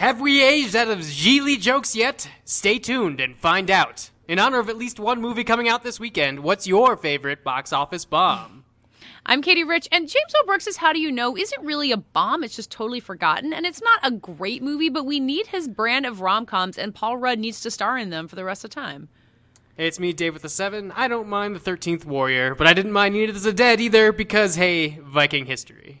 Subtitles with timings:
[0.00, 2.26] Have we aged out of Gigli jokes yet?
[2.46, 4.08] Stay tuned and find out.
[4.26, 7.70] In honor of at least one movie coming out this weekend, what's your favorite box
[7.70, 8.64] office bomb?
[9.26, 10.46] I'm Katie Rich, and James L.
[10.46, 13.52] Brooks' How Do You Know isn't really a bomb, it's just totally forgotten.
[13.52, 16.94] And it's not a great movie, but we need his brand of rom coms, and
[16.94, 19.10] Paul Rudd needs to star in them for the rest of time.
[19.76, 20.92] Hey, it's me, Dave with the Seven.
[20.92, 24.12] I don't mind the 13th Warrior, but I didn't mind Eaters of the Dead either
[24.12, 26.00] because, hey, Viking history.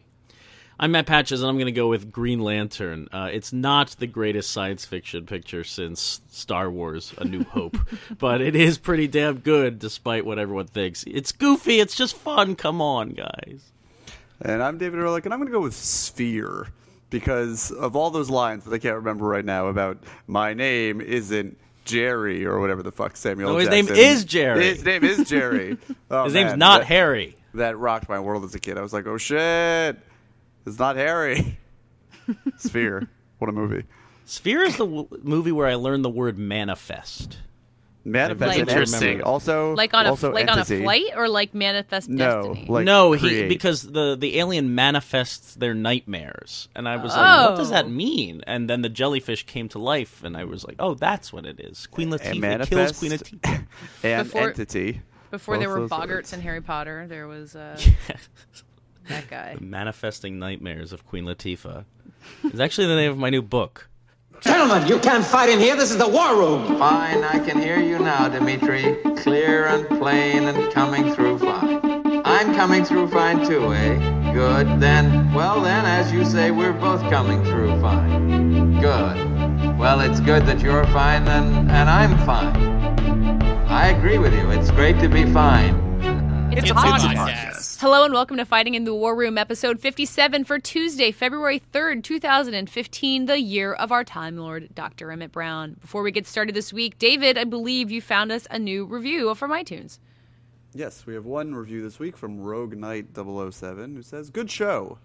[0.82, 3.06] I'm Matt Patches, and I'm going to go with Green Lantern.
[3.12, 7.76] Uh, it's not the greatest science fiction picture since Star Wars: A New Hope,
[8.18, 11.04] but it is pretty damn good, despite what everyone thinks.
[11.06, 11.80] It's goofy.
[11.80, 12.56] It's just fun.
[12.56, 13.72] Come on, guys.
[14.40, 16.68] And I'm David Ehrlich, and I'm going to go with Sphere
[17.10, 21.58] because of all those lines that I can't remember right now about my name isn't
[21.84, 23.52] Jerry or whatever the fuck Samuel.
[23.52, 23.94] No, his Jackson.
[23.94, 24.64] name is Jerry.
[24.64, 25.76] His name is Jerry.
[26.10, 27.36] Oh, His name's man, not that, Harry.
[27.54, 28.78] That rocked my world as a kid.
[28.78, 29.96] I was like, oh shit,
[30.66, 31.58] it's not Harry.
[32.58, 33.08] Sphere.
[33.38, 33.84] What a movie.
[34.24, 37.38] Sphere is the w- movie where I learned the word manifest.
[38.04, 39.22] Manifest Like- Interesting.
[39.22, 42.66] Also, Like on a also like on a flight or like Manifest No, Destiny.
[42.68, 47.56] like no, he because the the alien manifests their nightmares, and I was like, "What
[47.56, 47.74] does Oh.
[47.74, 51.30] that mean?" And then the jellyfish came to life, and I was like, "Oh, that's
[51.30, 53.64] what it is." Queen and Latifah kills Queen Latifah.
[54.02, 55.02] and Before- entity.
[55.30, 56.32] Before there were those Boggarts words.
[56.32, 57.78] and Harry Potter, there was uh,
[59.08, 59.54] that guy.
[59.56, 61.84] The manifesting nightmares of Queen Latifah
[62.52, 63.88] is actually the name of my new book.
[64.40, 65.76] Gentlemen, you can't fight in here.
[65.76, 66.78] This is the war room.
[66.78, 68.96] Fine, I can hear you now, Dimitri.
[69.18, 71.80] Clear and plain and coming through fine.
[72.24, 74.32] I'm coming through fine too, eh?
[74.32, 74.80] Good.
[74.80, 78.80] Then, well then, as you say, we're both coming through fine.
[78.80, 79.78] Good.
[79.78, 82.56] Well, it's good that you're fine and, and I'm fine.
[83.68, 84.50] I agree with you.
[84.52, 85.74] It's great to be fine.
[86.52, 87.14] It's, It's a a podcast.
[87.14, 87.59] podcast.
[87.80, 92.04] Hello and welcome to Fighting in the War Room, episode 57 for Tuesday, February 3rd,
[92.04, 95.10] 2015, the year of our Time Lord, Dr.
[95.10, 95.76] Emmett Brown.
[95.80, 99.34] Before we get started this week, David, I believe you found us a new review
[99.34, 99.98] from iTunes.
[100.74, 104.98] Yes, we have one review this week from Rogue Knight 007 who says, Good show.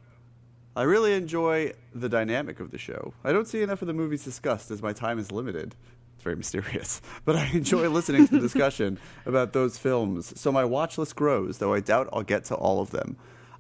[0.76, 3.14] I really enjoy the dynamic of the show.
[3.24, 5.76] I don't see enough of the movies discussed as my time is limited.
[6.26, 7.02] Very mysterious.
[7.24, 8.98] But I enjoy listening to the discussion
[9.28, 12.82] about those films, so my watch list grows, though I doubt I'll get to all
[12.82, 13.16] of them.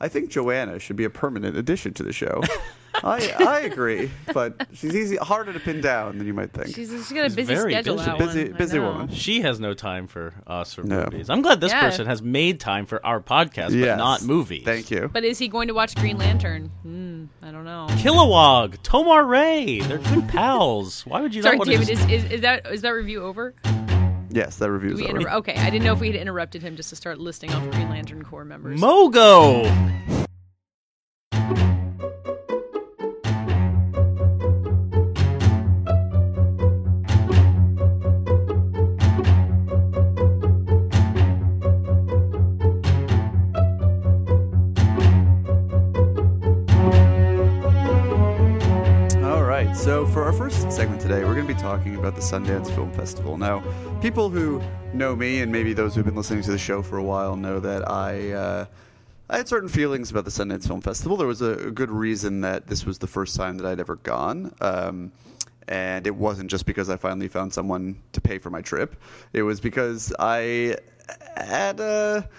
[0.05, 2.43] I think Joanna should be a permanent addition to the show.
[3.03, 6.67] I, I agree, but she's easy, harder to pin down than you might think.
[6.75, 7.95] She's, she's got a She's busy very schedule.
[7.97, 8.05] busy.
[8.05, 8.53] that Busy- one.
[8.53, 8.83] I busy know.
[8.91, 9.09] woman.
[9.09, 11.03] She has no time for us for No.
[11.03, 11.29] movies.
[11.29, 11.81] I'm glad this Yeah.
[11.81, 13.87] person has made time for our podcast, Yes.
[13.87, 14.63] but not movies.
[14.63, 15.09] Thank you.
[15.11, 16.71] But is he going to watch Green Lantern?
[16.83, 17.87] Hmm, I don't know.
[17.89, 21.05] Kilowog, Tomar-Re, they're good pals.
[21.05, 21.93] Why would you Sorry, not want David, to?
[22.13, 23.55] is, is, is that is that review over?
[24.35, 25.17] Yes, that review is We over.
[25.17, 27.63] inter- okay, I didn't know if we had interrupted him just to start listing off
[27.71, 28.79] Green Lantern Corps members.
[28.79, 29.63] Mogo.
[52.15, 53.37] The Sundance Film Festival.
[53.37, 53.63] Now,
[54.01, 54.61] people who
[54.93, 57.59] know me, and maybe those who've been listening to the show for a while, know
[57.59, 58.31] that I.
[58.31, 58.65] Uh,
[59.27, 61.17] I had certain feelings about the Sundance Film Festival.
[61.17, 63.95] There was a, a good reason that this was the first time that I'd ever
[63.95, 64.53] gone.
[64.61, 65.11] Um,
[65.67, 68.95] and it wasn't just because I finally found someone to pay for my trip.
[69.33, 70.77] It was because I
[71.35, 72.29] had a,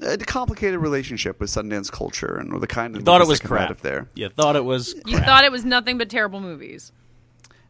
[0.00, 3.56] a complicated relationship with Sundance culture and the kind of Thought it was that come
[3.58, 3.70] out crap.
[3.70, 4.08] of there.
[4.16, 4.96] You thought it was.
[5.06, 6.90] You thought it was nothing but terrible movies.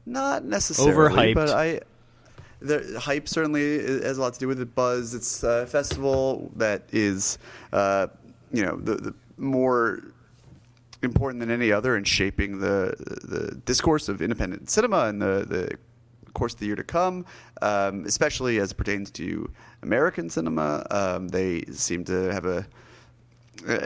[0.07, 1.35] Not necessarily, Overhyped.
[1.35, 1.81] but I.
[2.61, 4.75] The hype certainly has a lot to do with it.
[4.75, 5.15] Buzz.
[5.15, 7.37] It's a festival that is,
[7.73, 8.07] uh,
[8.53, 10.01] you know, the, the more
[11.03, 15.79] important than any other in shaping the the discourse of independent cinema and the the
[16.33, 17.25] course of the year to come,
[17.63, 19.51] um, especially as it pertains to
[19.83, 20.87] American cinema.
[20.91, 22.67] Um, they seem to have a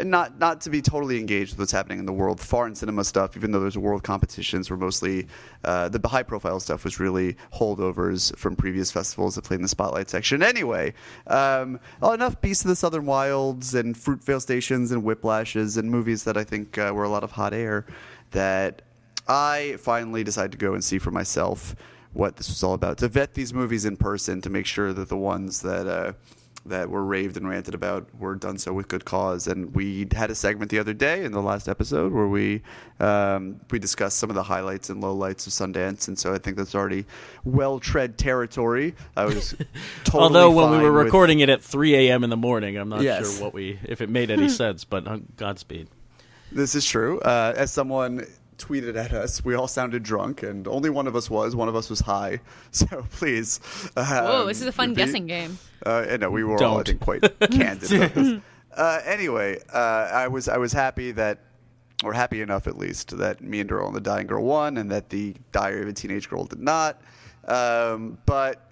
[0.04, 2.40] not not to be totally engaged with what's happening in the world.
[2.40, 5.26] Foreign cinema stuff, even though there's world competitions, were mostly
[5.64, 9.68] uh, the high profile stuff was really holdovers from previous festivals that played in the
[9.68, 10.42] spotlight section.
[10.42, 10.94] Anyway,
[11.26, 16.36] um, enough Beasts of the Southern Wilds and Fruitvale Stations and Whiplashes and movies that
[16.36, 17.86] I think uh, were a lot of hot air.
[18.32, 18.82] That
[19.26, 21.74] I finally decided to go and see for myself
[22.12, 22.98] what this was all about.
[22.98, 25.86] To vet these movies in person to make sure that the ones that.
[25.86, 26.12] Uh,
[26.68, 29.46] that were raved and ranted about were done so with good cause.
[29.46, 32.62] And we had a segment the other day in the last episode where we
[33.00, 36.08] um, we discussed some of the highlights and lowlights of Sundance.
[36.08, 37.04] And so I think that's already
[37.44, 38.94] well tread territory.
[39.16, 39.54] I was
[40.04, 42.24] totally Although when we were with- recording it at 3 a.m.
[42.24, 43.36] in the morning, I'm not Yes.
[43.36, 44.84] sure what we if it made any sense.
[44.84, 45.88] But uh, Godspeed.
[46.50, 47.20] This is true.
[47.20, 48.24] Uh, as someone
[48.58, 49.44] tweeted at us.
[49.44, 51.56] We all sounded drunk, and only one of us was.
[51.56, 52.40] One of us was high.
[52.70, 53.60] So please.
[53.96, 55.58] Um, Whoa, this is a fun be- guessing game.
[55.84, 58.40] Uh, and no, we were all, I think, quite candid about this.
[58.76, 61.38] Uh, anyway, uh, I was I was happy that,
[62.04, 64.90] or happy enough at least, that Me and Earl and the Dying Girl won, and
[64.90, 67.00] that the Diary of a Teenage Girl did not.
[67.46, 68.70] Um, but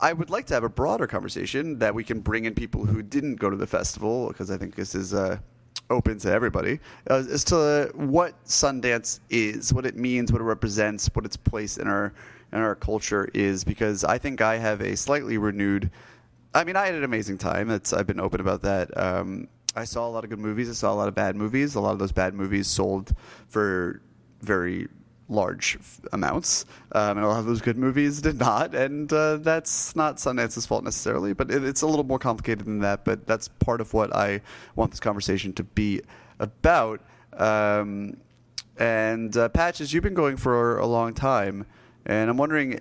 [0.00, 3.02] I would like to have a broader conversation that we can bring in people who
[3.02, 5.38] didn't go to the festival, because I think this is uh,
[5.90, 11.08] open to everybody, uh, as to what Sundance is, what it means, what it represents,
[11.12, 12.12] what its place in our
[12.52, 13.64] in our culture is.
[13.64, 15.90] Because I think I have a slightly renewed.
[16.54, 17.70] I mean, I had an amazing time.
[17.70, 18.96] It's, I've been open about that.
[18.96, 20.70] Um, I saw a lot of good movies.
[20.70, 21.74] I saw a lot of bad movies.
[21.74, 23.12] A lot of those bad movies sold
[23.48, 24.00] for
[24.40, 24.86] very
[25.28, 25.78] large
[26.12, 28.74] amounts, um, and a lot of those good movies did not.
[28.74, 32.80] And uh, that's not Sundance's fault necessarily, but it, it's a little more complicated than
[32.80, 33.04] that.
[33.04, 34.42] But that's part of what I
[34.76, 36.02] want this conversation to be
[36.38, 37.00] about.
[37.32, 38.18] Um,
[38.78, 41.64] and uh, Patches, you've been going for a long time,
[42.04, 42.80] and I'm wondering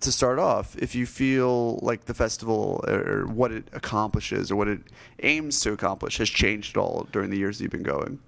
[0.00, 4.68] to start off if you feel like the festival or what it accomplishes or what
[4.68, 4.80] it
[5.22, 8.18] aims to accomplish has changed at all during the years you've been going.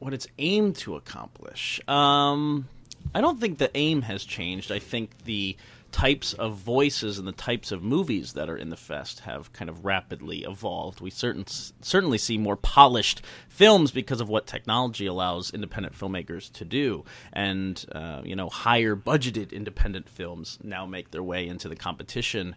[0.00, 1.80] what it's aimed to accomplish.
[1.88, 2.68] Um,
[3.14, 4.70] I don't think the aim has changed.
[4.70, 5.56] I think the
[5.94, 9.70] types of voices and the types of movies that are in the fest have kind
[9.70, 11.00] of rapidly evolved.
[11.00, 16.64] We certain, certainly see more polished films because of what technology allows independent filmmakers to
[16.64, 21.76] do, and uh, you know, higher budgeted independent films now make their way into the
[21.76, 22.56] competition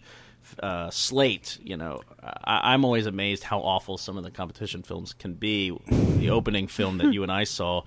[0.60, 5.14] uh, slate, you know, I, I'm always amazed how awful some of the competition films
[5.14, 5.78] can be.
[6.18, 7.84] The opening film that you and I saw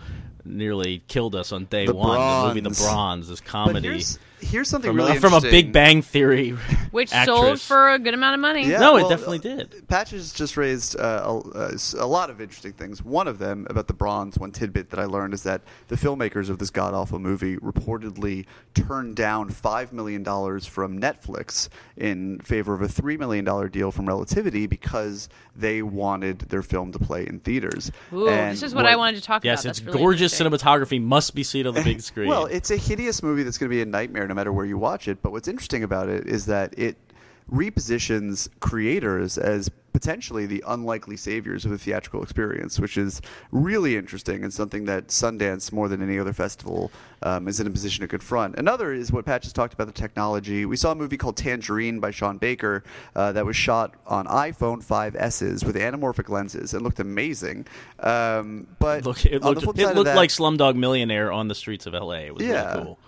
[0.50, 2.18] nearly killed us on day The one.
[2.18, 2.82] The movie The Bronze.
[2.82, 5.40] Bronze, this But comedy here's, here's something from, really uh, from a.
[5.40, 6.50] Big Bang Theory,
[6.90, 7.36] Which actress.
[7.36, 8.66] sold for a good amount of money.
[8.68, 9.86] Yeah, No, it definitely did.
[9.88, 13.02] Patches just raised uh, a, a s- a lot of interesting things.
[13.04, 16.48] One of them about the bronze, one tidbit that I learned is that the filmmakers
[16.50, 22.82] of this god awful movie reportedly turned down $5 million from Netflix in favor of
[22.82, 27.90] a $3 million deal from Relativity because they wanted their film to play in theaters.
[28.12, 29.68] Ooh, And this is what, I wanted to talk Yes, about.
[29.70, 32.28] Yes, it's really gorgeous cinematography must be seen on the big screen.
[32.28, 34.78] Well, it's a hideous movie that's going to be a nightmare no matter where you
[34.78, 35.20] watch it.
[35.22, 36.96] But what's interesting about it is that it
[37.52, 44.44] repositions creators as potentially the unlikely saviors of the theatrical experience, which is really interesting
[44.44, 46.92] and something that Sundance, more than any other festival,
[47.24, 48.54] um, is in a position to confront.
[48.56, 50.64] Another is what Pat just talked about the technology.
[50.64, 52.84] We saw a movie called Tangerine by Sean Baker
[53.16, 57.66] uh, that was shot on iPhone 5Ss with anamorphic lenses and looked amazing.
[57.98, 61.94] Um, but Look, it looked, it looked that- like Slumdog Millionaire on the streets of
[61.94, 62.26] LA.
[62.26, 62.74] It was Yeah.
[62.74, 62.98] really cool.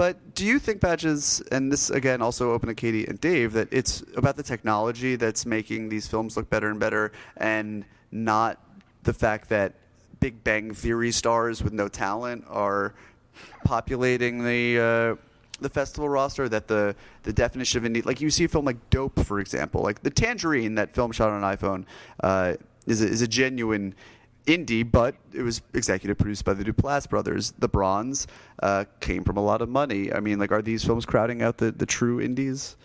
[0.00, 3.68] But do you think, Patches, and this again also open to Katie and Dave, that
[3.70, 8.58] it's about the technology that's making these films look better and better, and not
[9.02, 9.74] the fact that
[10.18, 12.94] Big Bang Theory stars with no talent are
[13.66, 15.16] populating the uh,
[15.60, 16.48] the festival roster?
[16.48, 19.82] That the the definition of indie, like you see a film like Dope, for example,
[19.82, 21.84] like the Tangerine, that film shot on an iPhone,
[22.20, 22.54] uh,
[22.86, 23.94] is a, is a genuine
[24.56, 27.52] indie, but it was executive produced by the Duplass brothers.
[27.58, 28.26] The Bronze
[28.62, 30.12] uh, came from a lot of money.
[30.12, 32.76] I mean, like, are these films crowding out the, the true indies?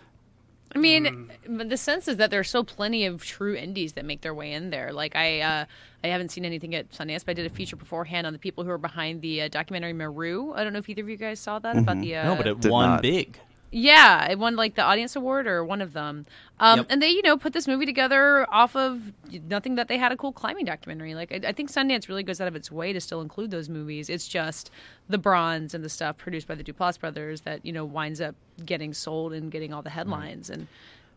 [0.74, 4.20] I mean, but the sense is that there's still plenty of true indies that make
[4.22, 4.92] their way in there.
[4.92, 5.66] Like I, uh,
[6.04, 8.66] I haven't seen anything at Sundance, but I did a feature beforehand on the people
[8.66, 10.52] who are behind the uh, documentary Meru.
[10.54, 12.18] I don't know if either of you guys saw that about the.
[12.18, 13.02] Uh, No, but it won not.
[13.02, 13.40] big.
[13.72, 16.26] Yeah, it won like the audience award or one of them.
[16.60, 16.88] Um, Yep.
[16.90, 19.12] And they, you know, put this movie together off of
[19.50, 21.14] nothing that they had a cool climbing documentary.
[21.14, 23.68] Like I, I think Sundance really goes out of its way to still include those
[23.68, 24.10] movies.
[24.10, 24.72] It's just
[25.10, 28.36] the Bronze and the stuff produced by the Duplass brothers that you know winds up
[28.66, 30.68] getting sold and getting all the headlines and.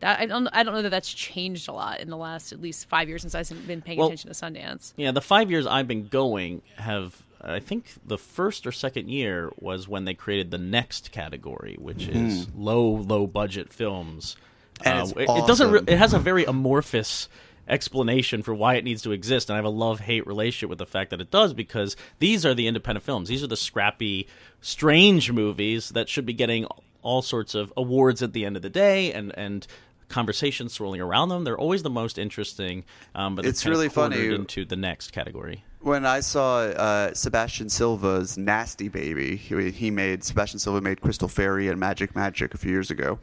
[0.00, 0.46] That, I don't.
[0.52, 3.22] I don't know that that's changed a lot in the last at least five years
[3.22, 4.92] since I've been paying Well- attention to Sundance.
[4.96, 7.20] Yeah, the five years I've been going have.
[7.40, 12.08] I think the first or second year was when they created the next category, which
[12.08, 14.36] is low, low budget films.
[14.84, 15.70] Uh, it, it doesn't.
[15.70, 17.28] Re- it has a very amorphous
[17.68, 20.86] explanation for why it needs to exist, and I have a love-hate relationship with the
[20.86, 23.28] fact that it does because these are the independent films.
[23.28, 24.26] These are the scrappy,
[24.60, 26.66] strange movies that should be getting
[27.02, 29.66] all sorts of awards at the end of the day, and and
[30.08, 31.44] conversations swirling around them.
[31.44, 34.34] They're always the most interesting, um, but It's really funny.
[34.34, 35.64] into the next category.
[35.80, 41.28] When I saw uh, Sebastian Silva's Nasty Baby, he, he made Sebastian Silva made Crystal
[41.28, 43.18] Fairy and Magic Magic a few years ago.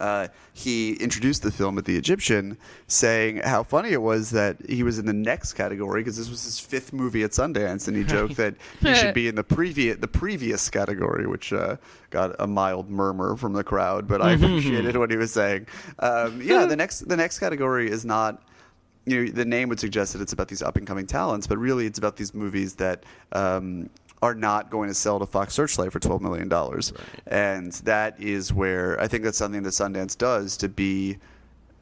[0.00, 4.82] Uh, he introduced the film at the Egyptian, saying how funny it was that he
[4.82, 8.04] was in the next category because this was his fifth movie at Sundance, and he
[8.04, 11.76] joked that he should be in the previous the previous category, which uh,
[12.10, 15.66] got a mild murmur from the crowd, but I appreciated what he was saying.
[15.98, 18.40] Um, yeah, the next the next category is not
[19.10, 21.58] you know, the name would suggest that it's about these up and coming talents, but
[21.58, 23.90] really it's about these movies that um,
[24.22, 26.92] are not going to sell to Fox Searchlight for twelve million dollars,
[27.26, 31.18] and that is where I think that's something that Sundance does to be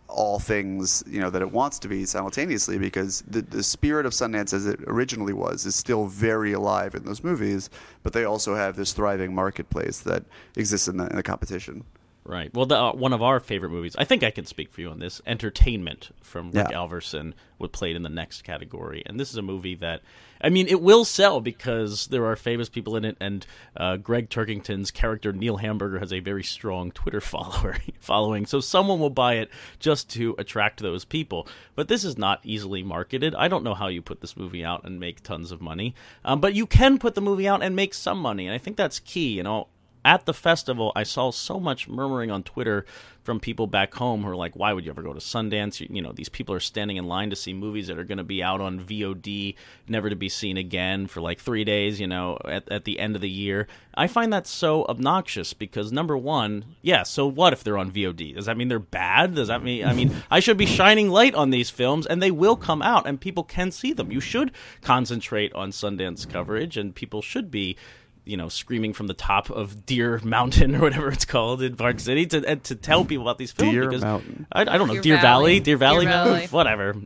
[0.09, 4.13] all things you know that it wants to be simultaneously because the, the spirit of
[4.13, 7.71] Sundance as it originally was is still very alive in those movies,
[8.03, 10.25] but they also have this thriving marketplace that
[10.57, 11.85] exists in the, in the competition.
[12.29, 12.53] Right.
[12.53, 14.91] Well, the, uh, one of our favorite movies, I think I can speak for you
[14.91, 16.77] on this, Entertainment from Rick Yeah.
[16.79, 19.03] Alverson, would played in the next category.
[19.07, 20.03] And this is a movie that,
[20.41, 24.29] I mean, it will sell because there are famous people in it, and uh, Gregg
[24.29, 29.35] Turkington's character Neil Hamburger has a very strong Twitter follower following, so someone will buy
[29.35, 31.49] it just to attract those people.
[31.75, 33.35] But this is not easily marketed.
[33.35, 36.41] I don't know how you put this movie out and make tons of money, um,
[36.41, 38.99] but you can put the movie out and make some money, and I think that's
[38.99, 39.29] key.
[39.29, 39.69] You know,
[40.07, 42.87] at the festival, I saw so much murmuring on Twitter
[43.25, 45.81] from people back home who are like, "Why would you ever go to Sundance?
[45.81, 48.19] You, you know, these people are standing in line to see movies that are going
[48.19, 49.57] to be out on VOD,
[49.89, 52.01] never to be seen again for like three days.
[52.01, 53.67] You know, at at the end of the year."
[53.99, 57.03] I find that so obnoxious because number one, yeah.
[57.03, 58.35] So what if they're on VOD?
[58.35, 59.35] Does that mean they're bad?
[59.35, 62.31] Does that mean I mean I should be shining light on these films and they
[62.31, 64.13] will come out and people can see them.
[64.13, 67.77] You should concentrate on Sundance coverage and people should be
[68.27, 72.01] you know, screaming from the top of Deer Mountain or whatever it's called in Park
[72.01, 73.73] City to and to tell people about these films.
[73.73, 74.47] Deer because Mountain.
[74.53, 75.61] I, I don't know, Deer Deer, Valley, Valley.
[75.61, 76.47] Deer Valley, Deer Valley.
[76.49, 76.97] whatever,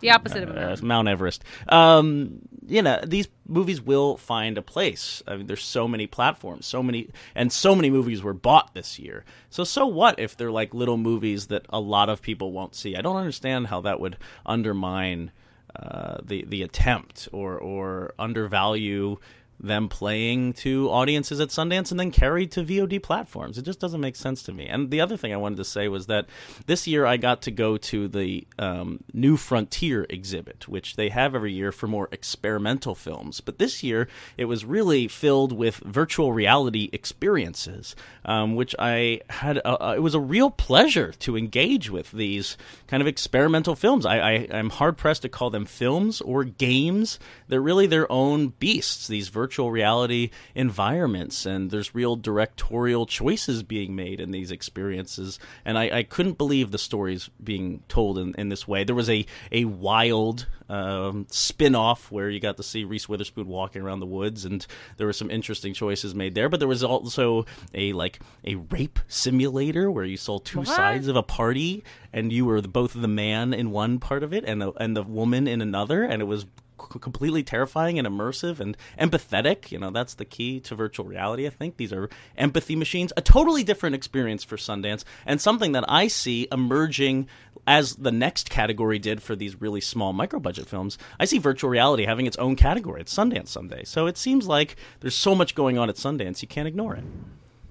[0.00, 0.76] The opposite of a uh.
[0.80, 1.44] Mount Everest.
[1.68, 5.22] Um, you know, these movies will find a place.
[5.26, 8.98] I mean, there's so many platforms, so many, and so many movies were bought this
[8.98, 9.24] year.
[9.50, 12.94] So, so what if they're like little movies that a lot of people won't see?
[12.94, 14.16] I don't understand how that would
[14.46, 15.32] undermine
[15.74, 19.18] uh, the the attempt or or undervalue
[19.60, 23.58] them playing to audiences at Sundance and then carried to VOD platforms.
[23.58, 24.66] It just doesn't make sense to me.
[24.66, 26.26] And the other thing I wanted to say was that
[26.66, 31.34] this year I got to go to the um, New Frontier exhibit, which they have
[31.34, 33.40] every year for more experimental films.
[33.40, 39.58] But this year it was really filled with virtual reality experiences, um, which I had.
[39.58, 42.56] A, a- it was a real pleasure to engage with these
[42.88, 44.04] kind of experimental films.
[44.04, 47.18] I, I, I'm hard pressed to call them films or games.
[47.46, 49.06] They're really their own beasts.
[49.06, 55.38] These virtual reality environments, and there's real directorial choices being made in these experiences.
[55.64, 58.84] And I, I couldn't believe the stories being told in, in this way.
[58.84, 63.46] There was a a wild um, spin off where you got to see Reese Witherspoon
[63.46, 64.66] walking around the woods, and
[64.96, 66.48] there were some interesting choices made there.
[66.48, 70.68] But there was also a like a rape simulator where you saw two What?
[70.68, 74.32] sides of a party, and you were the, both the man in one part of
[74.32, 78.06] it and the, and the woman in another, and it was c- completely terrifying and
[78.06, 79.72] immersive and empathetic.
[79.72, 81.44] You know, that's the key to virtual reality.
[81.44, 85.84] I think these are empathy machines, a totally different experience for Sundance, and something that
[85.88, 87.26] I see emerging
[87.66, 90.98] as the next category did for these really small micro budget films.
[91.18, 93.82] I see virtual reality having its own category at Sundance someday.
[93.82, 97.04] So it seems like there's so much going on at Sundance, you can't ignore it.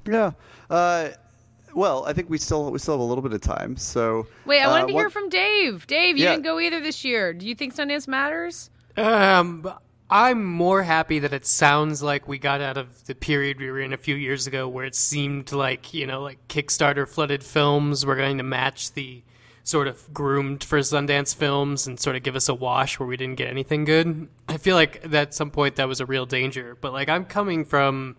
[0.05, 0.31] Yeah.
[0.69, 1.11] Uh,
[1.77, 3.77] well, I think we still we still have a little bit of time.
[3.77, 5.85] So Wait, I uh, wanted to hear what- from Dave.
[5.87, 6.31] Dave, you Yeah.
[6.31, 7.33] didn't go either this year.
[7.33, 8.69] Do you think Sundance matters?
[8.97, 9.71] Um,
[10.09, 13.79] I'm more happy that it sounds like we got out of the period we were
[13.79, 18.05] in a few years ago where it seemed like, you know, like Kickstarter flooded films
[18.05, 19.21] were going to match the
[19.63, 23.17] sort of groomed for Sundance films and sort of give us a wash where we
[23.17, 24.29] didn't get anything good.
[24.47, 26.75] I feel like at some point that was a real danger.
[26.79, 28.15] But like I'm coming from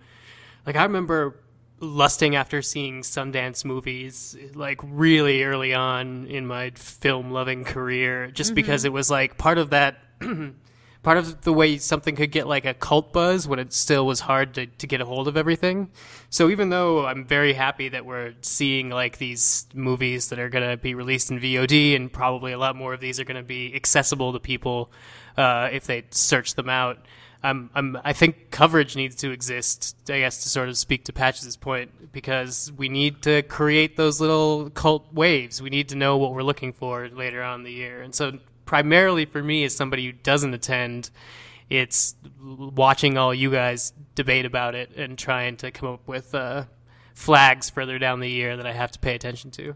[0.66, 1.40] like I remember
[1.80, 8.50] lusting after seeing Sundance movies like really early on in my film loving career just
[8.50, 8.56] mm-hmm.
[8.56, 9.98] because it was like part of that
[11.02, 14.20] part of the way something could get like a cult buzz when it still was
[14.20, 15.90] hard to, to get a hold of everything.
[16.30, 20.68] So even though I'm very happy that we're seeing like these movies that are going
[20.68, 23.42] to be released in VOD and probably a lot more of these are going to
[23.42, 24.90] be accessible to people
[25.36, 26.98] uh, if they search them out.
[27.42, 31.12] I'm, I'm, I think coverage needs to exist, I guess, to sort of speak to
[31.12, 35.62] Patch's point, because we need to create those little cult waves.
[35.62, 38.02] We need to know what we're looking for later on in the year.
[38.02, 38.38] And so,
[38.68, 41.08] primarily for me, as somebody who doesn't attend,
[41.70, 46.64] it's watching all you guys debate about it and trying to come up with uh,
[47.14, 49.74] flags further down the year that I have to pay attention to.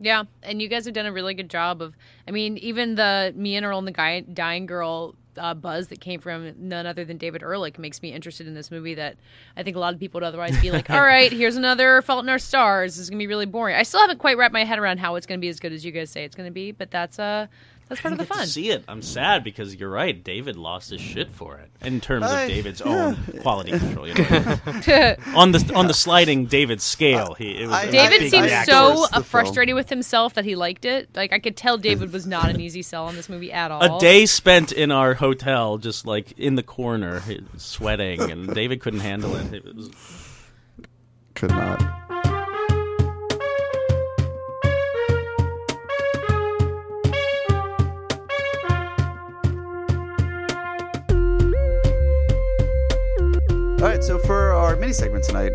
[0.00, 1.94] Yeah, and you guys have done a really good job of.
[2.26, 6.00] I mean, even the me and Earl and the guy, dying girl uh, buzz that
[6.00, 8.94] came from none other than David Ehrlich makes me interested in this movie.
[8.94, 9.16] That
[9.56, 12.24] I think a lot of people would otherwise be like, "All right, here's another Fault
[12.24, 12.96] in Our Stars.
[12.96, 15.14] This is gonna be really boring." I still haven't quite wrapped my head around how
[15.14, 17.46] it's gonna be as good as you guys say it's gonna be, but that's uh
[17.88, 18.46] That's part of the get to fun.
[18.48, 18.84] see it.
[18.88, 20.22] I'm sad because you're right.
[20.24, 24.08] David lost his shit for it in terms I- of David's own quality control.
[24.08, 24.24] You know?
[25.36, 28.50] on the on the sliding David scale, he it was I- a David big seems
[28.66, 31.08] so endorse the frustrated with himself that he liked it.
[31.14, 33.96] Like I could tell David was not an easy sell on this movie at all.
[33.98, 37.22] A day spent in our hotel, just like in the corner,
[37.56, 39.52] sweating, and David couldn't handle it.
[39.52, 39.90] It was
[41.34, 41.80] Could not.
[53.86, 55.52] All right, so for our mini segment tonight,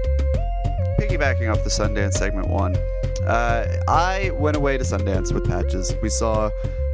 [0.98, 2.78] piggybacking off the Sundance segment one,
[3.28, 5.94] uh, I went away to Sundance with Patches.
[6.02, 6.50] We saw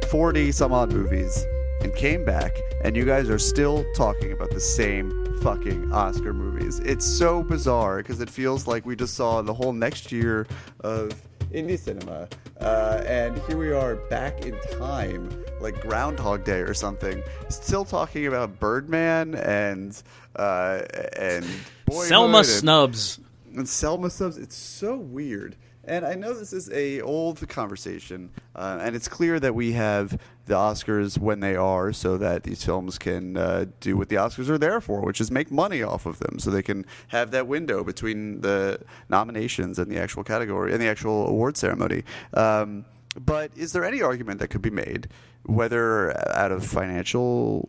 [0.08, 1.46] 40 some odd movies
[1.80, 6.80] and came back, and you guys are still talking about the same fucking Oscar movies.
[6.80, 10.44] It's so bizarre because it feels like we just saw the whole next year
[10.80, 11.12] of
[11.52, 12.26] indie cinema,
[12.60, 15.28] uh, and here we are back in time,
[15.60, 20.00] like Groundhog Day or something, still talking about Birdman and
[20.36, 20.82] uh,
[21.16, 21.44] and
[21.86, 23.20] Boyhood Selma and- snubs.
[23.54, 24.38] and Selma snubs.
[24.38, 25.56] It's so weird.
[25.84, 30.20] And I know this is a old conversation, uh, and it's clear that we have
[30.44, 34.50] the Oscars when they are, so that these films can uh, do what the Oscars
[34.50, 37.46] are there for, which is make money off of them, so they can have that
[37.46, 42.02] window between the nominations and the actual category and the actual award ceremony.
[42.34, 42.84] Um,
[43.18, 45.08] but is there any argument that could be made,
[45.44, 47.68] whether out of financial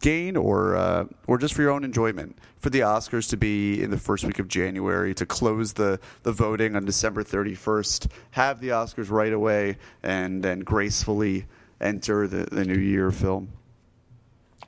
[0.00, 3.90] gain or uh, or just for your own enjoyment for the Oscars to be in
[3.90, 8.68] the first week of January to close the, the voting on December 31st have the
[8.68, 11.46] Oscars right away and then gracefully
[11.80, 13.48] enter the, the new year film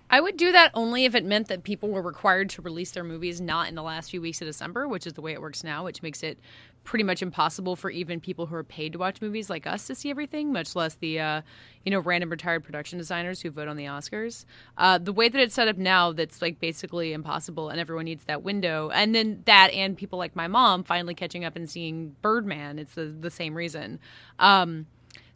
[0.08, 3.02] I would do that only if it meant that people were required to release their
[3.02, 5.64] movies not in the last few weeks of December, which is the way it works
[5.64, 6.38] now, which makes it
[6.84, 9.94] pretty much impossible for even people who are paid to watch movies like us to
[9.94, 11.42] see everything, much less the uh,
[11.84, 14.44] you know random retired production designers who vote on the Oscars.
[14.78, 18.24] Uh, the way that it's set up now, that's like basically impossible, and everyone needs
[18.24, 18.90] that window.
[18.94, 22.78] And then that, and people like my mom finally catching up and seeing Birdman.
[22.78, 23.98] It's the the same reason.
[24.38, 24.86] Um,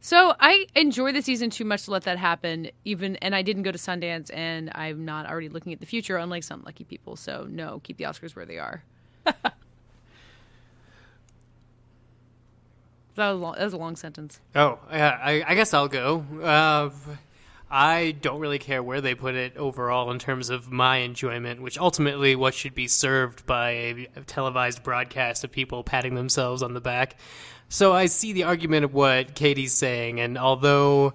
[0.00, 2.70] so I enjoy the season too much to let that happen.
[2.84, 6.16] Even and I didn't go to Sundance, and I'm not already looking at the future,
[6.16, 7.16] unlike some lucky people.
[7.16, 8.82] So no, keep the Oscars where they are.
[9.24, 9.54] that,
[13.16, 14.40] was a long, that was a long sentence.
[14.54, 16.24] Oh, yeah, I, I guess I'll go.
[16.42, 16.90] Uh,
[17.70, 21.78] I don't really care where they put it overall in terms of my enjoyment, which
[21.78, 26.80] ultimately what should be served by a televised broadcast of people patting themselves on the
[26.80, 27.16] back.
[27.72, 31.14] So I see the argument of what Katie's saying, and although,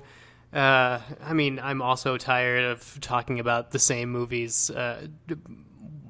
[0.53, 4.69] uh, I mean, I'm also tired of talking about the same movies.
[4.69, 5.07] Uh,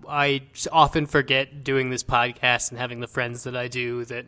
[0.07, 4.27] I often forget doing this podcast and having the friends that I do that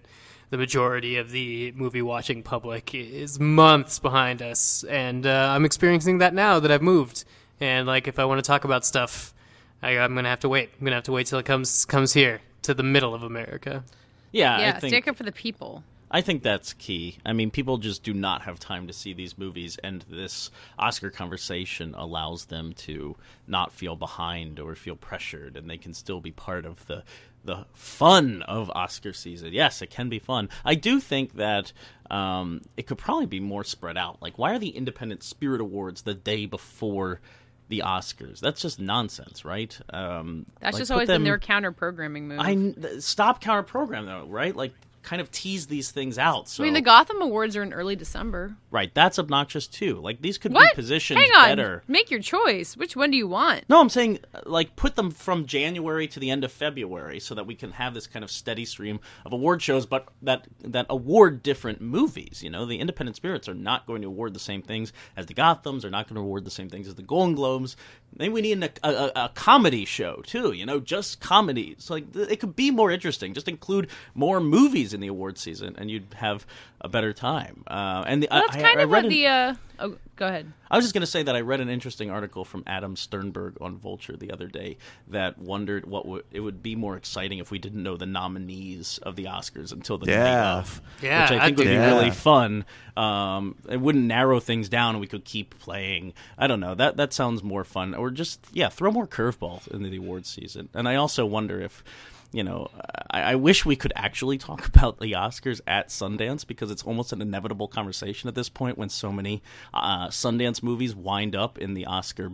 [0.50, 6.18] the majority of the movie watching public is months behind us, and uh, I'm experiencing
[6.18, 7.26] that now that I've moved.
[7.60, 9.36] And like, if I want to talk about stuff,
[9.84, 10.72] I, I'm gonna have to wait.
[10.80, 13.84] I'm gonna have to wait till it comes comes here to the middle of America.
[14.32, 15.84] Yeah, yeah, I think stick up for the people.
[16.10, 17.18] I think that's key.
[17.26, 21.10] I mean, people just do not have time to see these movies, and this Oscar
[21.10, 23.16] conversation allows them to
[23.46, 27.04] not feel behind or feel pressured, and they can still be part of the
[27.44, 29.54] the fun of Oscar season.
[29.54, 30.50] Yes, it can be fun.
[30.66, 31.72] I do think that
[32.12, 34.22] um, it could probably be more spread out.
[34.22, 37.22] Like, why are the Independent Spirit Awards the day before?
[37.70, 38.40] The Oscars.
[38.40, 39.78] That's just nonsense, right?
[39.90, 42.40] Um, That's like, just always them- been their counter programming move.
[42.40, 44.56] I stop counter program though, right?
[44.56, 44.72] Like
[45.08, 46.50] kind of tease these things out.
[46.50, 48.58] So I mean, the Gotham Awards are in early December.
[48.72, 49.96] right, that's obnoxious too.
[50.02, 50.72] Like these could What?
[50.72, 51.50] be positioned Hang on.
[51.50, 51.84] better.
[51.88, 52.76] Make your choice.
[52.76, 53.64] Which one do you want?
[53.70, 57.34] No, I'm saying uh, like put them from January to the end of February so
[57.36, 60.86] that we can have this kind of steady stream of award shows, but that that
[60.90, 62.44] award different movies.
[62.44, 65.34] You know, the Independent Spirits are not going to award the same things as the
[65.34, 65.86] Gothams.
[65.86, 67.78] Are not going to award the same things as the Golden Globes.
[68.18, 70.52] Maybe we need a, a, a comedy show too.
[70.52, 71.90] You know, just comedies.
[71.90, 73.34] Like it could be more interesting.
[73.34, 76.46] Just include more movies in the award season, and you'd have
[76.82, 77.64] a better time.
[77.68, 79.28] Uh, and the, Well, that's I, kind I of read what an- the.
[79.28, 80.52] Uh, oh, go ahead.
[80.70, 83.62] I was just going to say that I read an interesting article from Adam Sternbergh
[83.62, 87.52] on Vulture the other day that wondered what would, it would be more exciting if
[87.52, 90.24] we didn't know the nominees of the Oscars until the Yeah.
[90.24, 91.88] night of, Yeah, which I I'd think would be that.
[91.96, 92.66] really fun.
[92.98, 96.14] Um, it wouldn't narrow things down, and we could keep playing.
[96.38, 96.76] I don't know.
[96.76, 97.94] That that sounds more fun.
[97.96, 100.70] Or just yeah, throw more curveballs into the awards season.
[100.74, 101.84] And I also wonder if
[102.32, 102.70] you know,
[103.10, 107.14] I, I wish we could actually talk about the Oscars at Sundance because it's almost
[107.14, 109.42] an inevitable conversation at this point when so many
[109.74, 112.32] uh, Sundance movies wind up in the Oscar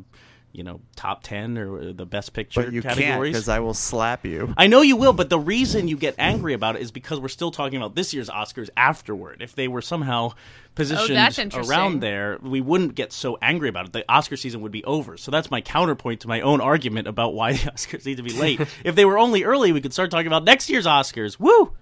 [0.53, 3.33] you know top ten or the best picture But you can't categories.
[3.33, 4.53] because I will slap you.
[4.55, 7.27] I know you will, but the reason you get angry about it is because we're
[7.27, 9.41] still talking about this year's Oscars afterward.
[9.41, 10.33] If they were somehow
[10.75, 13.93] positioned Oh, around there, we wouldn't get so angry about it.
[13.93, 15.17] The Oscar season would be over.
[15.17, 18.33] So that's my counterpoint to my own argument about why the Oscars need to be
[18.33, 18.61] late.
[18.83, 21.39] if they were only early, we could start talking about next year's Oscars.
[21.39, 21.73] Woo!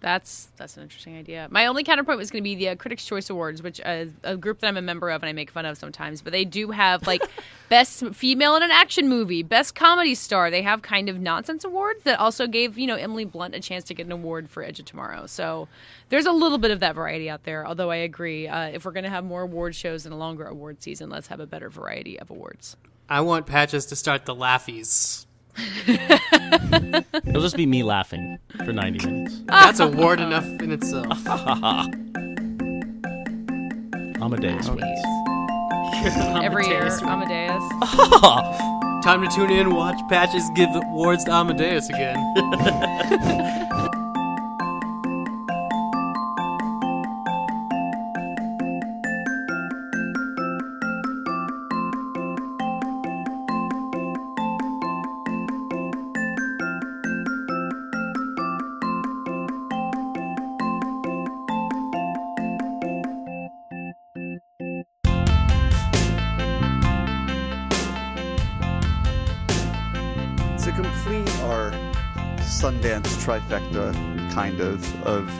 [0.00, 1.48] That's that's an interesting idea.
[1.50, 4.36] My only counterpoint was going to be the uh, Critics' Choice Awards, which uh, a
[4.36, 6.22] group that I'm a member of and I make fun of sometimes.
[6.22, 7.22] But they do have like
[7.68, 10.50] best female in an action movie, best comedy star.
[10.50, 13.84] They have kind of nonsense awards that also gave you know Emily Blunt a chance
[13.84, 15.26] to get an award for Edge of Tomorrow.
[15.26, 15.68] So
[16.10, 17.66] there's a little bit of that variety out there.
[17.66, 20.44] Although I agree, uh, if we're going to have more award shows and a longer
[20.44, 22.76] award season, let's have a better variety of awards.
[23.08, 25.26] I want Patches to start the laughies.
[27.26, 29.42] It'll just be me laughing for 90 minutes.
[29.46, 31.06] That's award enough in itself.
[34.20, 35.00] Amadeus wins.
[36.42, 37.02] Every year, Amadeus.
[37.02, 37.64] Amadeus.
[39.04, 42.16] Time to tune in watch Patches give awards to Amadeus again.
[72.58, 73.92] Sundance trifecta
[74.32, 75.30] kind of of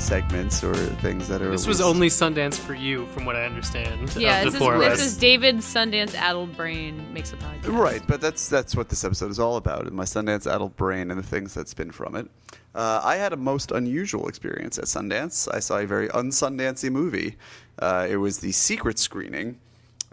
[0.00, 4.16] segments or things that are This was only Sundance for you, from what I understand.
[4.16, 7.78] Yeah, this the is, this is David Sundance Addled Brain makes a podcast.
[7.78, 11.20] Right, but that's that's what this episode is all about, my Sundance adult brain and
[11.20, 12.26] the things that spin from it.
[12.74, 15.52] Uh, I had a most unusual experience at Sundance.
[15.52, 17.36] I saw a very unsundancey movie.
[17.78, 19.58] Uh, it was the secret screening,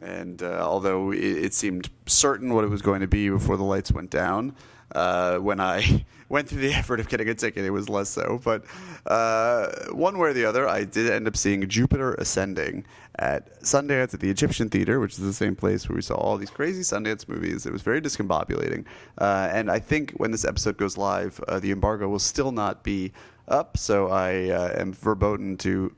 [0.02, 3.64] and uh, although it, it seemed certain what it was going to be before the
[3.64, 4.54] lights went down,
[4.96, 8.40] uh, when I went through the effort of getting a ticket, it was less so.
[8.44, 8.64] But
[9.06, 12.86] uh, one way or the other, I did end up seeing Jupiter Ascending
[13.18, 16.38] at Sundance at the Egyptian Theater, which is the same place where we saw all
[16.38, 17.66] these crazy Sundance movies.
[17.66, 18.86] It was very discombobulating.
[19.18, 22.84] Uh, and I think when this episode goes live, uh, the embargo will still not
[22.84, 23.12] be
[23.48, 23.78] up.
[23.78, 25.94] So I uh, am verboten to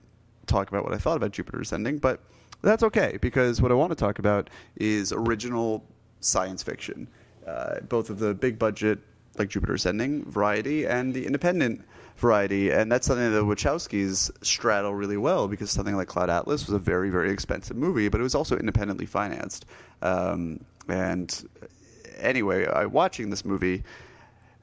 [0.48, 2.00] talk about what I thought about Jupiter Ascending.
[2.00, 2.22] But
[2.62, 5.84] that's okay, because what I want to talk about is original
[6.20, 7.08] science fiction.
[7.46, 9.00] Uh, both of the big budget,
[9.38, 11.84] like Jupiter Ascending variety, and the independent
[12.18, 12.70] variety.
[12.70, 16.76] And that's something that the Wachowskis straddle really well because something like Cloud Atlas was
[16.76, 19.66] a very, very expensive movie, but it was also independently financed.
[20.02, 21.50] Um, and
[22.20, 23.84] anyway, I, watching this movie,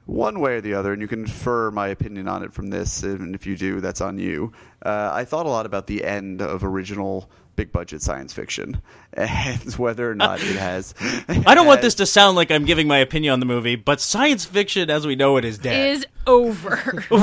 [0.05, 3.03] one way or the other, and you can infer my opinion on it from this,
[3.03, 4.51] and if you do, that's on you.
[4.81, 8.81] Uh, I thought a lot about the end of original big budget science fiction
[9.13, 10.95] and whether or not it has.
[11.27, 13.99] I don't want this to sound like I'm giving my opinion on the movie, but
[13.99, 15.97] science fiction as we know it is dead.
[15.97, 17.03] Is over.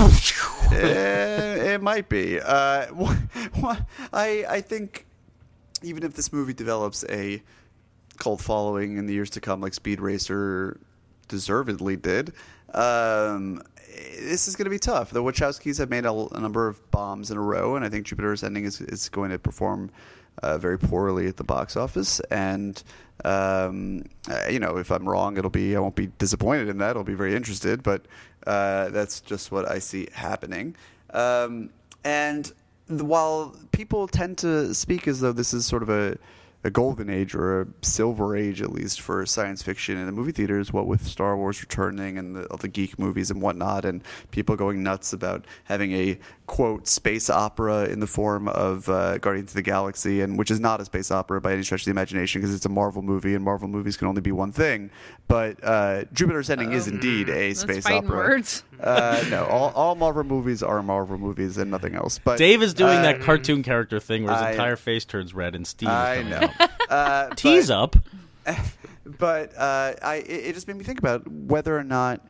[0.73, 2.41] Eh, it might be.
[2.41, 2.87] Uh,
[4.13, 5.07] I I think
[5.83, 7.41] even if this movie develops a
[8.19, 10.81] cult following in the years to come, like Speed Racer
[11.29, 12.33] deservedly did,
[12.75, 13.63] um,
[14.19, 15.11] this is going to be tough.
[15.11, 18.07] The Wachowskis have made a, a number of bombs in a row, and I think
[18.07, 19.91] Jupiter Ascending is, is going to perform
[20.43, 22.21] uh, very poorly at the box office.
[22.31, 22.83] And
[23.25, 26.97] um, uh, you know, if I'm wrong, it'll be I won't be disappointed in that.
[26.97, 28.07] I'll be very interested, but
[28.47, 30.77] uh, that's just what I see happening.
[31.11, 31.71] Um,
[32.05, 32.53] and
[32.89, 36.19] while people tend to speak as though this is sort of a
[36.65, 40.33] a golden age or a silver age at least for science fiction in the movie
[40.33, 44.03] theaters what with star wars returning and the, all the geek movies and whatnot and
[44.31, 49.51] people going nuts about having a quote space opera in the form of uh, guardians
[49.51, 51.91] of the galaxy and which is not a space opera by any stretch of the
[51.91, 54.91] imagination because it's a marvel movie and marvel movies can only be one thing
[55.29, 58.65] but uh, jupiter ascending is indeed a Let's space opera words.
[58.81, 62.75] Uh, no all, all marvel movies are marvel movies and nothing else but Dave is
[62.75, 65.89] doing uh, that cartoon character thing where his I- entire face turns red and Steve
[65.89, 66.49] is I know.
[66.89, 67.97] Uh, Tease but- up.
[69.19, 72.21] but uh, I it, it just made me think about whether or not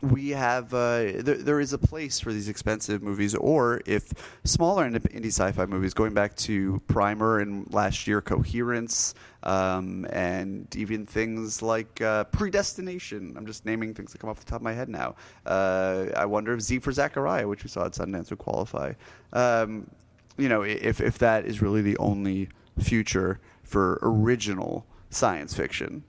[0.00, 4.12] we have uh, there, there is a place for these expensive movies, or if
[4.44, 11.04] smaller indie sci-fi movies, going back to Primer and last year, Coherence, um, and even
[11.04, 13.36] things like uh, Predestination.
[13.36, 15.16] I'm just naming things that come off the top of my head now.
[15.44, 18.92] Uh, I wonder if Z for Zachariah, which we saw at Sundance, would qualify.
[19.32, 19.90] Um,
[20.36, 26.04] you know, if if that is really the only future for original science fiction.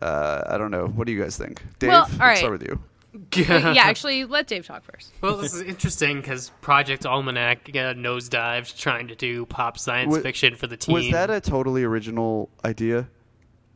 [0.00, 0.86] Uh, I don't know.
[0.86, 1.90] What do you guys think, Dave?
[1.90, 2.80] Well, all let's start with you.
[3.36, 5.12] Yeah, actually, let Dave talk first.
[5.20, 10.20] Well, this is interesting because Project Almanac uh, nosedived trying to do pop science Wa-
[10.20, 10.94] fiction for the team.
[10.94, 13.08] Was that a totally original idea?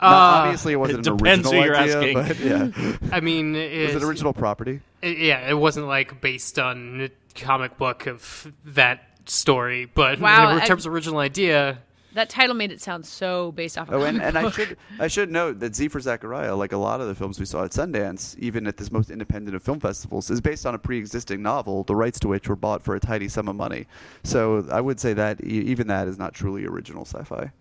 [0.01, 2.70] Not- Uh, obviously, it wasn't it an depends original who you're idea, asking.
[2.70, 4.81] but yeah, I mean, was it's, it original property?
[5.03, 10.53] it- yeah, it wasn't like based on a comic book of that story, but Wow,
[10.53, 11.79] in I- terms of original idea,
[12.14, 15.09] That title made it sound so based off of Oh, and, and I should I
[15.09, 17.73] should note that Z for Zachariah, like a lot of the films we saw at
[17.73, 21.85] Sundance, even at this most independent of film festivals, is based on a pre-existing novel,
[21.85, 23.87] the rights to which were bought for a tidy sum of money.
[24.25, 27.53] So I would say that e- even that is not truly original sci-fi.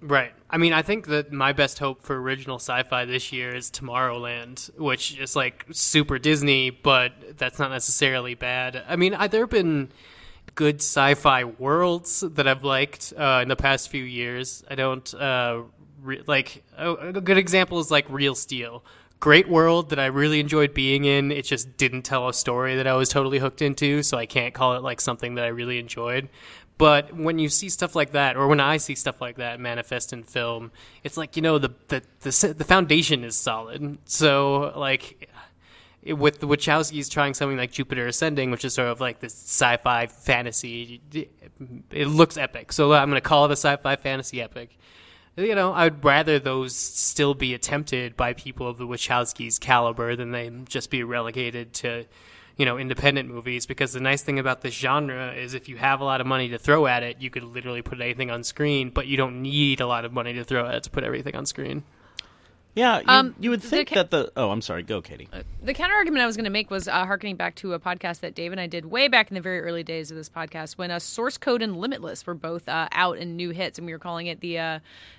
[0.00, 0.34] Right.
[0.50, 4.76] I mean, I think that my best hope for original sci-fi this year is Tomorrowland,
[4.78, 8.84] which is like super Disney, but that's not necessarily bad.
[8.86, 9.90] I mean, I, there have been
[10.54, 14.64] good sci-fi worlds that I've liked uh, in the past few years.
[14.70, 15.62] I don't uh,
[16.02, 18.84] re- like a, good example is like Real Steel.
[19.20, 21.32] Great world that I really enjoyed being in.
[21.32, 24.52] It just didn't tell a story that I was totally hooked into, so I can't
[24.52, 26.28] call it like something that I really enjoyed.
[26.76, 30.12] But when you see stuff like that, or when I see stuff like that manifest
[30.12, 30.72] in film,
[31.04, 33.98] it's like you know the the the, the foundation is solid.
[34.06, 35.30] So like
[36.06, 40.06] with the Wachowskis trying something like Jupiter Ascending, which is sort of like this sci-fi
[40.06, 41.00] fantasy,
[41.90, 42.72] it looks epic.
[42.72, 44.76] So I'm going to call it a sci-fi fantasy epic.
[45.36, 50.30] You know, I'd rather those still be attempted by people of the Wachowskis' caliber than
[50.30, 52.04] they just be relegated to,
[52.56, 53.66] you know, independent movies.
[53.66, 56.50] Because the nice thing about this genre is if you have a lot of money
[56.50, 59.80] to throw at it, you could literally put anything on screen, but you don't need
[59.80, 61.82] a lot of money to throw at it to put everything on screen.
[62.74, 64.32] Yeah, you, Um, you would think ca- that the.
[64.36, 64.82] Oh, I'm sorry.
[64.82, 65.28] Go, Katie.
[65.62, 68.20] the counter argument I was going to make was uh, harkening back to a podcast
[68.20, 70.72] that Dave and I did way back in the very early days of this podcast
[70.76, 73.92] when uh, Source Code and Limitless were both uh, out and new hits, and we
[73.92, 74.78] were calling it the uh,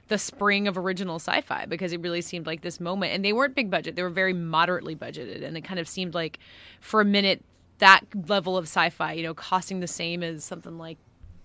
[0.10, 3.56] the spring of original sci-fi because it really seemed like this moment, and they weren't
[3.56, 6.40] big budget; they were very moderately budgeted, and it kind of seemed like
[6.82, 7.42] for a minute
[7.80, 10.98] that level of sci-fi, you know, costing the same as something like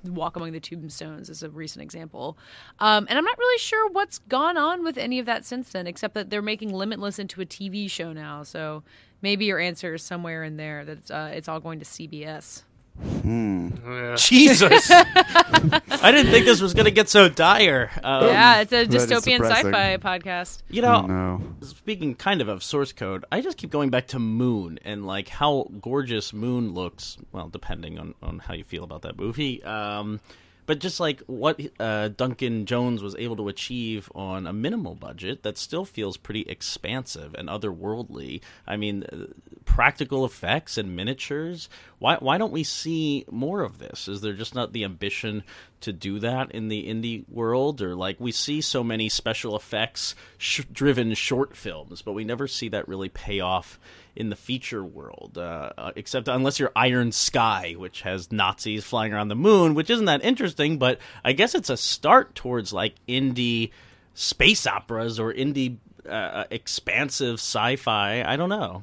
[0.05, 2.39] Walk Among the Tombstones is a recent example.
[2.79, 5.87] Um, and I'm not really sure what's gone on with any of that since then,
[5.87, 8.43] except that they're making Limitless into a TV show now.
[8.43, 8.83] So
[9.23, 12.63] maybe your answer is somewhere in there that uh, it's all going to CBS.
[14.17, 14.91] Jesus!
[14.93, 17.91] I didn't think this was going to get so dire.
[18.03, 20.63] Um, yeah, it's a dystopian sci-fi podcast.
[20.69, 21.43] You know, no.
[21.63, 25.29] speaking kind of of source code, I just keep going back to Moon and like
[25.29, 27.17] how gorgeous Moon looks.
[27.33, 29.63] Well, depending on on how you feel about that movie.
[29.65, 30.21] Um,
[30.67, 35.43] but just like what uh, Duncan Jones was able to achieve on a minimal budget,
[35.43, 38.41] that still feels pretty expansive and otherworldly.
[38.67, 39.27] I mean, uh,
[39.65, 41.69] practical effects and miniatures.
[41.99, 44.09] Why why don't we see more of this?
[44.09, 45.45] Is there just not the ambition
[45.81, 50.15] to do that in the indie world, or like we see so many special effects
[50.39, 53.79] sh- driven short films, but we never see that really pay off
[54.17, 59.13] in the feature world, uh, uh, except unless you're Iron Sky, which has Nazis flying
[59.13, 62.95] around the moon, which isn't that interesting, but I guess it's a start towards like
[63.09, 63.71] indie
[64.15, 65.77] space operas or indie
[66.09, 68.23] uh, expansive sci-fi.
[68.23, 68.83] I don't know.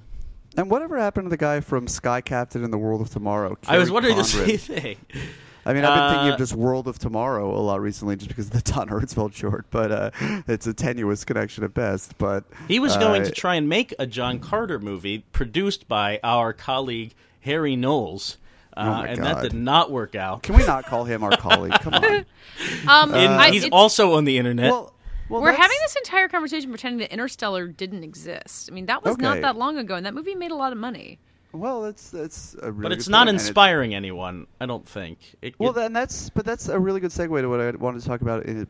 [0.56, 3.58] And whatever happened to the guy from Sky Captain in the World of Tomorrow?
[3.68, 4.98] I was Kerry wondering the same thing.
[5.68, 8.30] I mean, I've been thinking Uh, of just World of Tomorrow a lot recently, just
[8.30, 10.12] because of the Don Hertzfeldt short, but uh,
[10.48, 12.18] it's a tenuous connection at best.
[12.18, 16.20] But He was going uh, to try and make a John Carter movie produced by
[16.24, 18.38] our colleague Harry Knowles,
[18.76, 20.44] uh, Oh my and that did not work out.
[20.44, 21.74] Can we not call him our colleague?
[21.82, 22.26] Come on.
[22.88, 24.72] Um, And I- he's also on the internet.
[24.72, 24.94] Well,
[25.30, 28.70] well, we're that's- having this entire conversation pretending that Interstellar didn't exist.
[28.72, 30.78] I mean, that was not that long ago, and that movie made a lot of
[30.78, 31.20] money.
[31.54, 32.90] Well, that's that's a really.
[32.90, 35.20] but it's not and it- inspiring anyone, I don't think.
[35.42, 38.08] It, Well, then that's but that's a really good segue to what I wanted to
[38.08, 38.68] talk about in,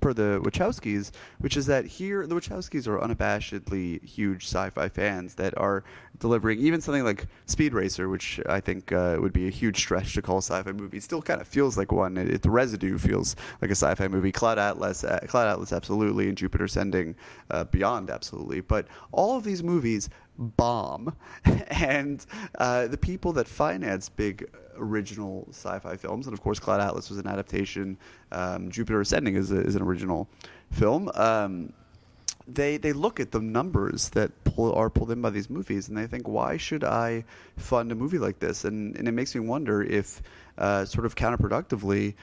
[0.00, 5.56] per the Wachowskis, which is that here the Wachowskis are unabashedly huge sci-fi fans that
[5.58, 5.82] are
[6.20, 10.14] delivering even something like Speed Racer, which I think uh, would be a huge stretch
[10.14, 10.98] to call a sci-fi movie.
[10.98, 12.16] It still kind of feels like one.
[12.16, 14.30] It, it- the residue feels like a sci-fi movie.
[14.32, 17.16] Cloud Atlas, uh, Cloud Atlas, absolutely, and Jupiter Ascending,
[17.50, 18.60] uh, Beyond, absolutely.
[18.60, 21.14] But all of these movies bomb,
[21.44, 22.24] and
[22.58, 27.18] uh, the people that finance big original sci-fi films, and of course, Cloud Atlas was
[27.18, 27.98] an adaptation.
[28.30, 30.28] Um, Jupiter Ascending is, a, is an original
[30.70, 31.10] film.
[31.14, 31.72] Um,
[32.48, 35.96] they they look at the numbers that pull, are pulled in by these movies, and
[35.96, 37.24] they think, why should I
[37.56, 38.64] fund a movie like this?
[38.64, 40.22] And and it makes me wonder if,
[40.58, 42.14] uh, sort of counterproductively,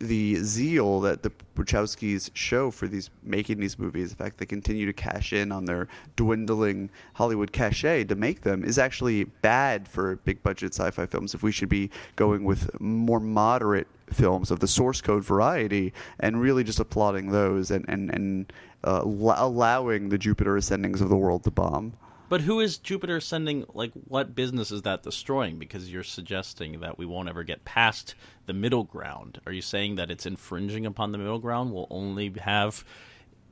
[0.00, 4.86] the zeal that the Wachowskis show for these making these movies, the fact they continue
[4.86, 10.16] to cash in on their dwindling Hollywood cachet to make them, is actually bad for
[10.16, 11.34] big budget sci-fi films.
[11.34, 16.40] If we should be going with more moderate films of the source code variety and
[16.40, 18.52] really just applauding those and and and
[18.84, 21.94] uh, allo- allowing the Jupiter ascendings of the world to bomb.
[22.34, 23.64] But who is Jupiter sending?
[23.74, 25.56] Like, what business is that destroying?
[25.56, 28.16] Because you're suggesting that we won't ever get past
[28.46, 29.40] the middle ground.
[29.46, 31.72] Are you saying that it's infringing upon the middle ground?
[31.72, 32.84] We'll only have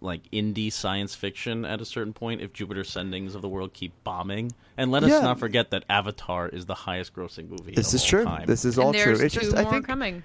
[0.00, 3.92] like indie science fiction at a certain point if Jupiter Sendings of the world keep
[4.02, 4.50] bombing.
[4.76, 5.20] And let us Yeah.
[5.20, 7.74] not forget that Avatar is the highest grossing movie.
[7.76, 8.24] This of is all true.
[8.24, 8.46] Time.
[8.46, 9.26] This is and all there's true.
[9.26, 10.24] It's two just more I think coming.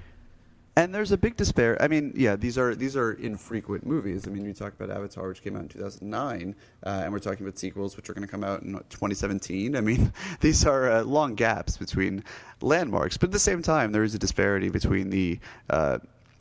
[0.78, 1.76] And there's a big despair.
[1.82, 4.28] I mean, yeah, these are these are infrequent movies.
[4.28, 7.48] I mean, we talk about Avatar, which came out in 2009, uh, and we're talking
[7.48, 9.76] about sequels, which are going to come out in 2017.
[9.76, 12.24] I mean, these are uh, long gaps between
[12.62, 15.40] landmarks, but at the same time, there is a disparity between the
[15.72, 15.98] uh,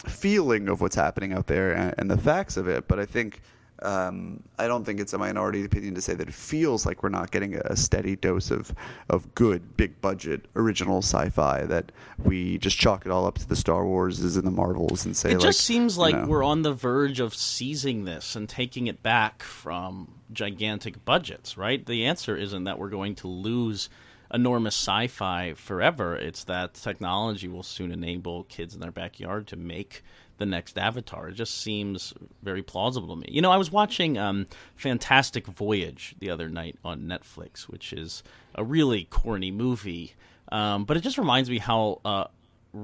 [0.07, 2.87] feeling of what's happening out there and, and the facts of it.
[2.87, 3.41] But I think.
[3.83, 7.11] Um, I don't think it's a minority opinion to say that it feels like we're
[7.11, 8.75] not getting a steady dose of,
[9.09, 11.65] of good, big budget, original sci-fi.
[11.65, 15.17] That we just chalk it all up to the Star Warses and the Marvels and
[15.17, 16.27] say It like, just seems you like know.
[16.27, 21.85] we're on the verge of seizing this and taking it back from gigantic budgets, right?
[21.85, 23.89] The answer isn't that we're going to lose
[24.33, 26.17] enormous sci-fi forever.
[26.17, 30.03] It's that technology will soon enable kids in their backyard to make
[30.39, 31.29] the next Avatar.
[31.29, 33.29] It just seems very plausible to me.
[33.31, 34.47] You know, I was watching um,
[34.77, 38.23] Fantastic Voyage the other night on Netflix, which is
[38.55, 40.15] a really corny movie,
[40.53, 42.25] um, but it just reminds me how uh,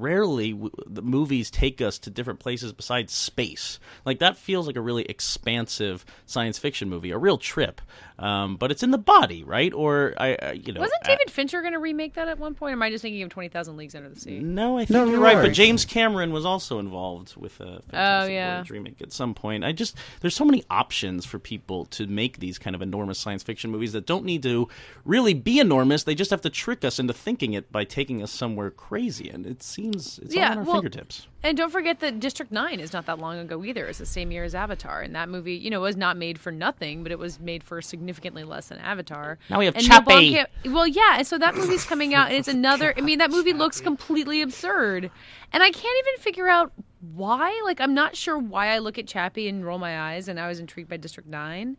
[0.00, 3.78] rarely w- the movies take us to different places besides space.
[4.04, 7.80] Like that feels like a really expansive science fiction movie, a real trip.
[8.18, 9.72] Um, but it's in the body, right?
[9.72, 12.70] Or I, I you know, Wasn't David Fincher going to remake that at one point?
[12.70, 14.38] Or am I just thinking of Twenty Thousand Leagues Under the Sea?
[14.38, 15.36] no, I think No, you're you right.
[15.42, 18.56] But James Cameron was also involved with a Fantastic Oh, yeah.
[18.58, 19.64] Voyage remake at some point.
[19.64, 23.42] I just there's so many options for people to make these kind of enormous science
[23.42, 24.68] fiction movies that don't need to
[25.04, 26.04] really be enormous.
[26.04, 29.46] They just have to trick us into thinking it by taking us somewhere crazy, and
[29.46, 31.26] it seems it's Yeah, all on our well, fingertips.
[31.42, 33.86] And don't forget that District 9 is not that long ago either.
[33.86, 35.00] It's the same year as Avatar.
[35.00, 37.82] And that movie, you know, was not made for nothing, but it was made for
[37.82, 39.38] significantly less than Avatar.
[39.50, 40.38] Now we have and Chappie.
[40.66, 41.18] Well, yeah.
[41.18, 42.94] And so that movie's coming out, and it's another.
[42.96, 45.10] I mean, that movie looks completely absurd.
[45.52, 46.72] And I can't even figure out
[47.14, 47.60] why.
[47.64, 50.48] Like, I'm not sure why I look at Chappie and roll my eyes, and I
[50.48, 51.76] was intrigued by District 9.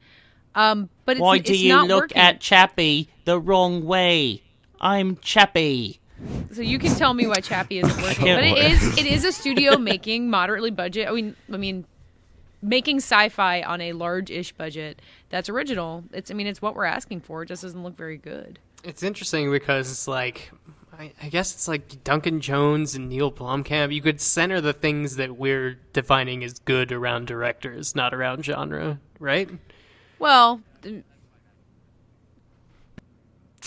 [0.56, 2.18] Um, but it's, Why it's do you not look working.
[2.18, 4.44] at Chappie the wrong way?
[4.80, 6.00] I'm Chappie.
[6.52, 9.32] So you can tell me why Chappie isn't working, but it is it is a
[9.32, 11.08] studio making moderately budget.
[11.08, 11.86] I mean, I mean,
[12.62, 16.04] making sci-fi on a large-ish budget that's original.
[16.14, 17.44] It's I mean, it's what we're asking for.
[17.44, 18.60] It just doesn't look very good.
[18.84, 20.52] It's interesting because it's like,
[20.98, 23.94] I, I guess it's like Duncan Jones and Neil Blomkamp.
[23.94, 29.00] You could center the things that we're defining as good around directors, not around genre,
[29.20, 29.50] right?
[30.20, 31.04] Well, th-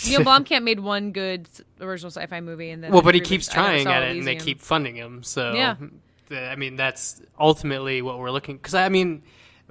[0.05, 1.47] Neil Blomkamp made one good
[1.81, 4.61] original sci-fi movie, and then Well, but he keeps trying at it, and they keep
[4.61, 5.23] funding him.
[5.23, 5.75] So, Yeah.
[6.29, 8.57] I mean, that's ultimately what we're looking.
[8.57, 9.23] Because I mean,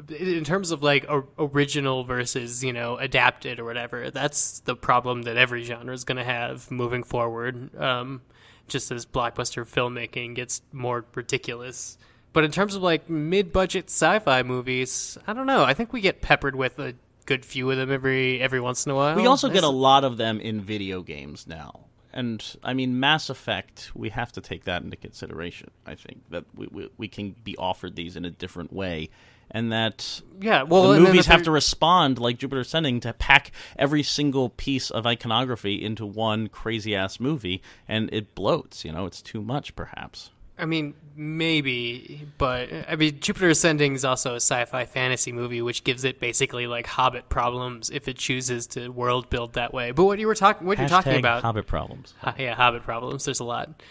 [0.08, 1.06] in terms of like
[1.38, 6.16] original versus you know adapted or whatever, that's the problem that every genre is going
[6.16, 7.74] to have moving forward.
[7.78, 8.22] Um,
[8.68, 11.98] just as blockbuster filmmaking gets more ridiculous.
[12.32, 15.64] But in terms of like mid-budget sci-fi movies, I don't know.
[15.64, 16.94] I think we get peppered with a
[17.26, 19.16] good few of them every every once in a while.
[19.16, 21.80] We also get a lot of them in video games now.
[22.12, 25.70] And I mean, Mass Effect, we have to take that into consideration.
[25.84, 29.10] I think that we, we, we can be offered these in a different way.
[29.50, 30.62] And that yeah.
[30.62, 35.06] Well, the movies have to respond like Jupiter Ascending to pack every single piece of
[35.06, 38.82] iconography into one crazy ass movie, and it bloats.
[38.82, 40.30] You know, it's too much, perhaps.
[40.58, 45.84] I mean, maybe, but I mean, Jupiter Ascending is also a sci-fi fantasy movie, which
[45.84, 49.90] gives it basically like Hobbit problems if it chooses to world build that way.
[49.90, 52.14] But what you were talking, what you're talking about, Hobbit problems.
[52.20, 53.24] Ha- yeah, Hobbit problems.
[53.24, 53.82] There's a lot.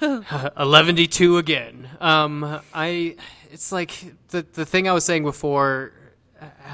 [0.58, 1.88] Eleven to two again.
[2.00, 3.16] Um, I.
[3.50, 5.92] It's like the the thing I was saying before.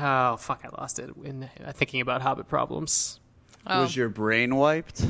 [0.00, 0.64] Oh fuck!
[0.64, 3.20] I lost it in uh, thinking about Hobbit problems.
[3.66, 3.82] Oh.
[3.82, 5.04] Was your brain wiped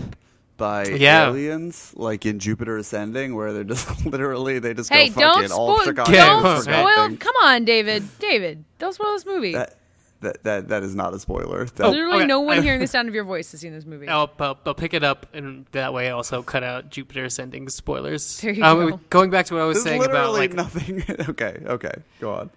[0.60, 1.26] by Yeah.
[1.30, 5.52] aliens, like in Jupiter Ascending, where they're just literally they just Hey, go don't fucking
[5.52, 5.86] all spoil.
[5.86, 6.62] Chicago Don't right.
[6.62, 7.06] spoil.
[7.08, 7.18] things.
[7.18, 8.04] Come on, David.
[8.20, 9.54] David, don't spoil this movie.
[9.54, 9.74] That,
[10.20, 11.64] that that that is not a spoiler.
[11.64, 12.26] That, Literally, okay.
[12.26, 14.06] no one hearing the sound of your voice has seen this movie.
[14.06, 18.38] I'll, I'll, I'll pick it up, and that way also cut out Jupiter Ascending spoilers.
[18.42, 19.00] There you Um, go.
[19.08, 21.02] Going back to what I was There's saying about like nothing.
[21.30, 22.50] okay, okay, go on.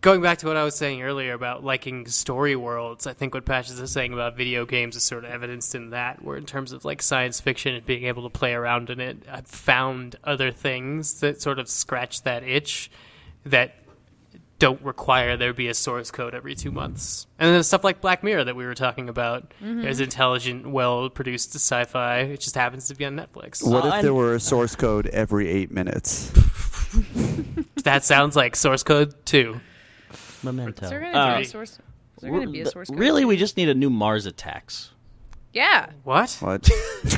[0.00, 3.44] Going back to what I was saying earlier about liking story worlds, I think what
[3.44, 6.72] Patches is saying about video games is sort of evidenced in that, where in terms
[6.72, 10.50] of like science fiction and being able to play around in it, I've found other
[10.50, 12.90] things that sort of scratch that itch
[13.44, 13.74] that
[14.58, 17.28] don't require there be a source code every two months.
[17.38, 19.50] And then there's stuff like Black Mirror that we were talking about.
[19.62, 19.82] Mm-hmm.
[19.82, 22.20] There's intelligent, well produced sci fi.
[22.20, 23.68] It just happens to be on Netflix.
[23.68, 26.32] What if and- there were a source code every eight minutes?
[27.84, 29.60] That sounds like source code too.
[30.42, 30.84] Memento.
[30.84, 31.70] Is there going Uh, to be a source?
[31.72, 31.78] Is
[32.22, 32.88] there going to be a source?
[32.88, 32.98] code?
[32.98, 34.90] Really, we just need a new Mars attacks.
[35.52, 35.86] Yeah.
[36.04, 36.36] What?
[36.40, 36.68] What?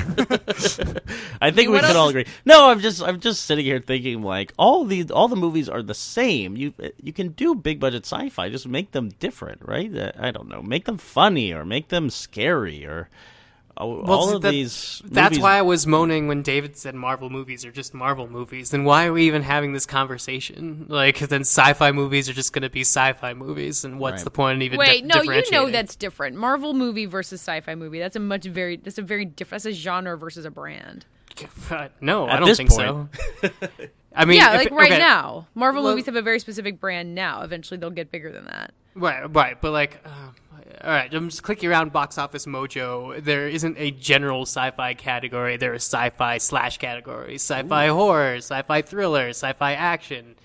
[1.41, 2.25] I think we what could else all is- agree.
[2.45, 5.81] No, I'm just I'm just sitting here thinking like all the all the movies are
[5.81, 6.55] the same.
[6.55, 9.93] You you can do big budget sci-fi, just make them different, right?
[9.95, 13.09] Uh, I don't know, make them funny or make them scary or
[13.77, 15.01] uh, all of that- these.
[15.05, 18.69] That's movies- why I was moaning when David said Marvel movies are just Marvel movies.
[18.71, 20.85] Then why are we even having this conversation?
[20.89, 24.23] Like, then sci-fi movies are just going to be sci-fi movies, and what's Right.
[24.25, 26.35] the point in even Wait, di- no, you know that's different.
[26.35, 27.99] Marvel movie versus sci-fi movie.
[27.99, 29.63] That's a much very that's a very different.
[29.63, 31.05] That's a genre versus a brand.
[32.01, 33.07] no, I don't this think so.
[34.15, 36.79] I mean, yeah, if- like right okay, now, Marvel Well- movies have a very specific
[36.79, 37.15] brand.
[37.15, 38.73] Now, eventually, they'll get bigger than that.
[38.93, 40.09] Right, right, but like, uh,
[40.83, 43.23] all right, I'm just clicking around Box Office Mojo.
[43.23, 45.57] There isn't a general sci-fi category.
[45.57, 50.35] There are sci-fi slash categories: sci-fi horror, sci-fi thriller, sci-fi action.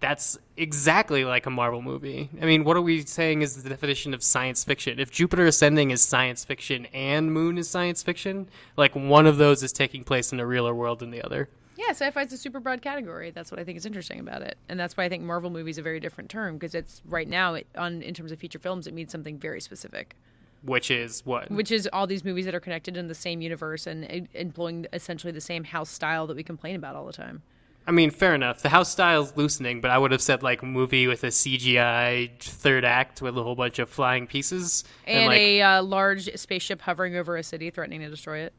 [0.00, 2.28] That's exactly like a Marvel movie.
[2.42, 5.00] I mean, what are we saying is the definition of science fiction?
[5.00, 9.62] If Jupiter Ascending is science fiction and Moon is science fiction, like one of those
[9.62, 11.48] is taking place in a realer world than the other.
[11.76, 13.30] Yeah, sci-fi is a super broad category.
[13.30, 15.70] That's what I think is interesting about it, and that's why I think Marvel movie
[15.70, 18.58] is a very different term because it's right now it, on in terms of feature
[18.58, 20.14] films, it means something very specific,
[20.62, 21.50] Which is what?
[21.50, 24.86] which is all these movies that are connected in the same universe and uh, employing
[24.92, 27.42] essentially the same house style that we complain about all the time.
[27.86, 28.62] I mean, fair enough.
[28.62, 32.84] The house style's loosening, but I would have said like movie with a CGI third
[32.84, 37.16] act with a whole bunch of flying pieces And, like, a uh, large spaceship hovering
[37.16, 38.54] over a city, threatening to destroy it.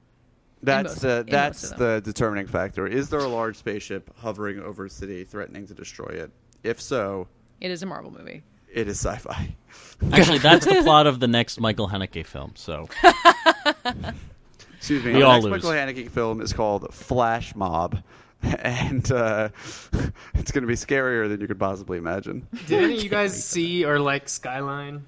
[0.64, 2.88] That's most- the in that's the determining factor.
[2.88, 6.32] Is there a large spaceship hovering over a city, threatening to destroy it?
[6.64, 7.28] If so,
[7.62, 8.42] It is a Marvel movie.
[8.74, 9.56] it is sci-fi.
[10.12, 12.54] Actually, that's the plot of the next Michael Haneke film.
[12.56, 12.90] So
[14.78, 15.14] Excuse me.
[15.14, 15.52] We the all next lose.
[15.64, 18.02] Michael Haneke film is called Flash Mob,
[18.42, 19.50] and uh,
[20.34, 22.48] it's going to be scarier than you could possibly imagine.
[22.68, 25.06] Did any of you guys see or like Skyline?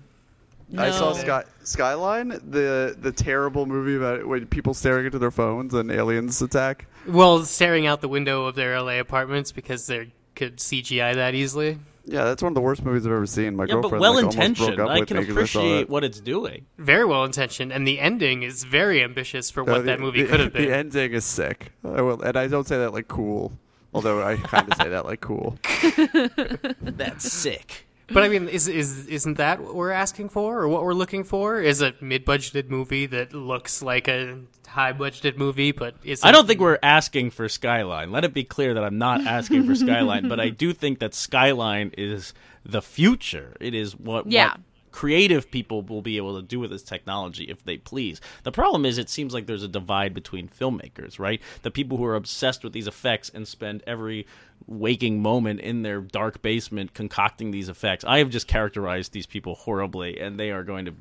[0.75, 5.73] I saw Sky- Skyline, the the terrible movie about when people staring into their phones
[5.73, 6.87] and aliens attack.
[7.07, 11.79] Well, staring out the window of their LA apartments because they could CGI that easily.
[12.09, 13.55] Yeah, that's one of the worst movies I've ever seen.
[13.55, 14.75] My yeah, but girlfriend well like, almost intentioned.
[14.77, 16.65] broke up I with can me 'cause I saw appreciate what it's doing.
[16.77, 19.99] Very well intentioned, and the ending is very ambitious for No, what uh, the- that
[19.99, 20.65] movie the- could have been.
[20.69, 21.71] The ending is sick.
[21.83, 23.51] I will, and I don't say that like cool,
[23.93, 25.57] although I kind of say that like cool.
[26.81, 27.86] That's sick.
[28.09, 31.23] But I mean, is is isn't that what we're asking for, or what we're looking
[31.23, 31.59] for?
[31.61, 36.59] Is a mid-budgeted movie that looks like a high-budgeted movie, but is I don't think
[36.61, 38.11] we're asking for Skyline.
[38.11, 41.13] Let it be clear that I'm not asking for Skyline, but I do think that
[41.13, 42.33] Skyline is
[42.65, 43.55] the future.
[43.59, 44.51] It is what, Yeah.
[44.51, 44.59] what
[44.91, 48.19] creative people will be able to do with this technology if they please.
[48.43, 51.39] The problem is it seems like there's a divide between filmmakers, right?
[51.61, 54.25] The people who are obsessed with these effects and spend every
[54.65, 58.03] waking moment in their dark basement concocting these effects.
[58.05, 60.93] I have just characterized these people horribly and they are going to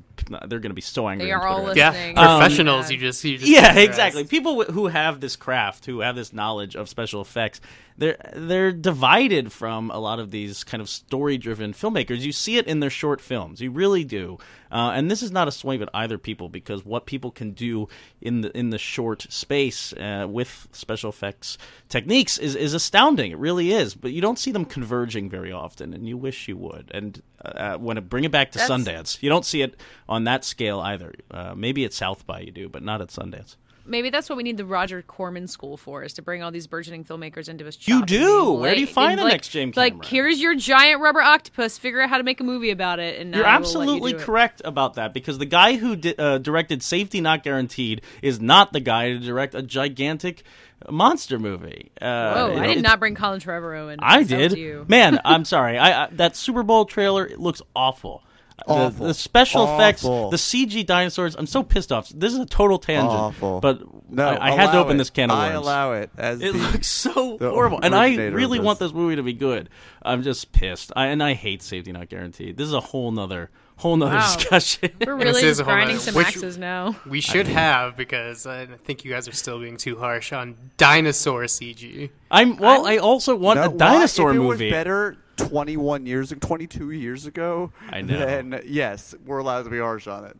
[0.47, 1.77] they're going to be so angry They are all Twitter.
[1.79, 2.15] yeah, listening.
[2.15, 2.85] professionals.
[2.87, 4.23] Um, you just you just Yeah, exactly.
[4.25, 7.59] People wh- who have this craft, who have this knowledge of special effects,
[7.97, 12.19] they're they're divided from a lot of these kind of story-driven filmmakers.
[12.19, 14.37] You see it in their short films, you really do.
[14.71, 17.87] Uh, and this is not a swing at either people because what people can do
[18.21, 21.57] in the in the short space uh, with special effects
[21.89, 23.31] techniques is is astounding.
[23.31, 23.95] It really is.
[23.95, 26.91] But you don't see them converging very often, and you wish you would.
[26.93, 29.75] And uh, when it bring it back to That's- Sundance, you don't see it
[30.07, 31.13] on that scale either.
[31.31, 33.55] Uh, maybe at South by you do, but not at Sundance.
[33.87, 36.67] Maybe that's what we need the Roger Corman School for, is to bring all these
[36.67, 38.51] burgeoning filmmakers into his You do?
[38.53, 39.93] Where do you find the like- next James Cameron?
[39.93, 40.09] Like, Cameron?
[40.27, 41.77] here's your giant rubber octopus.
[41.77, 43.19] Figure out how to make a movie about it.
[43.19, 44.19] And You're let you absolutely it.
[44.19, 48.73] correct about that because the guy who di- uh, directed Safety Not Guaranteed is not
[48.73, 50.43] the guy to direct a gigantic
[50.89, 51.91] monster movie.
[52.01, 53.99] Uh, Oh, it- I did not bring Colin Trevorrow in.
[54.01, 54.87] I did.
[54.89, 55.77] Man, I'm sorry.
[55.77, 58.23] I, I that Super Bowl trailer it looks awful.
[58.65, 59.05] The, Awful.
[59.07, 61.35] the special effects, the CG dinosaurs.
[61.35, 62.09] I'm so pissed off.
[62.09, 63.11] This is a total tangent.
[63.13, 63.59] Awful.
[63.61, 63.81] But
[64.11, 64.97] No, I, I had to open it.
[64.97, 65.51] this can of worms.
[65.51, 68.65] I allow it as It the, looks so horrible, and I really this.
[68.65, 69.69] want this movie to be good.
[70.01, 72.57] I'm just pissed, I, and I hate Safety Not Guaranteed.
[72.57, 74.35] This is a whole nother, whole nother Wow.
[74.35, 74.89] discussion.
[75.05, 76.95] We're really just grinding some which- axes now.
[77.05, 81.43] We should have because I think you guys are still being too harsh on dinosaur
[81.43, 82.09] CG.
[82.31, 82.87] I'm well.
[82.87, 84.65] I also want No, a why- dinosaur if it movie.
[84.65, 87.71] was better 21 years, 22 years ago.
[87.89, 88.17] I know.
[88.19, 90.37] Then yes, we're allowed to be harsh on it.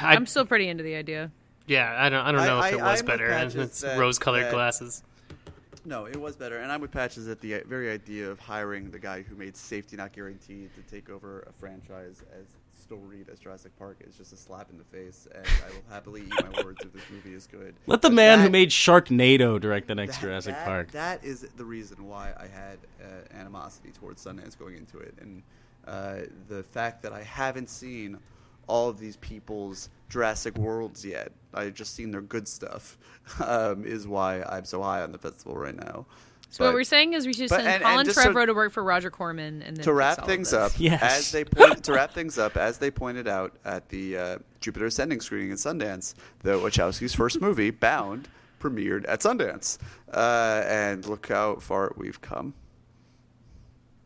[0.00, 1.30] I, I'm still pretty into the idea.
[1.66, 3.30] yeah, I don't I don't know I- if it I- was I'm better.
[3.30, 5.02] and It's that- rose-colored that- glasses.
[5.86, 8.98] No, it was better, and I'm with Patches at the very idea of hiring the
[8.98, 12.44] guy who made Safety Not Guaranteed to take over a franchise as
[12.80, 16.22] storied as Jurassic Park is just a slap in the face, and I will happily
[16.22, 17.74] eat my words if this movie is good.
[17.86, 20.90] Let the But man who that- made Sharknado direct the next that- Jurassic that- Park.
[20.92, 25.42] That is the reason why I had uh, animosity towards Sundance going into it, and
[25.86, 28.18] uh, the fact that I haven't seen
[28.66, 31.32] all of these people's Jurassic Worlds yet.
[31.52, 32.96] I've just seen their good stuff.
[33.40, 36.06] Um, is why I'm so high on the festival right now.
[36.52, 38.46] So what we're saying is we should but- send and- and Colin just so- Trevorrow
[38.46, 41.00] to work for Roger Corman and then to wrap things up, Yes.
[41.02, 44.86] as they point, to wrap things up, as they pointed out at the uh, Jupiter
[44.86, 48.28] Ascending screening in Sundance, the Wachowskis' first movie, Bound,
[48.60, 49.78] premiered at Sundance,
[50.12, 52.54] uh, and look how far we've come.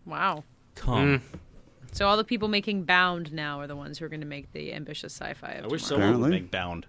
[0.07, 0.45] Wow.
[0.75, 1.23] Come.
[1.93, 4.53] So all the people making Bound now are the ones who are going to make
[4.53, 5.53] the ambitious sci-fi.
[5.53, 6.11] Of I wish tomorrow.
[6.13, 6.87] someone would make Bound.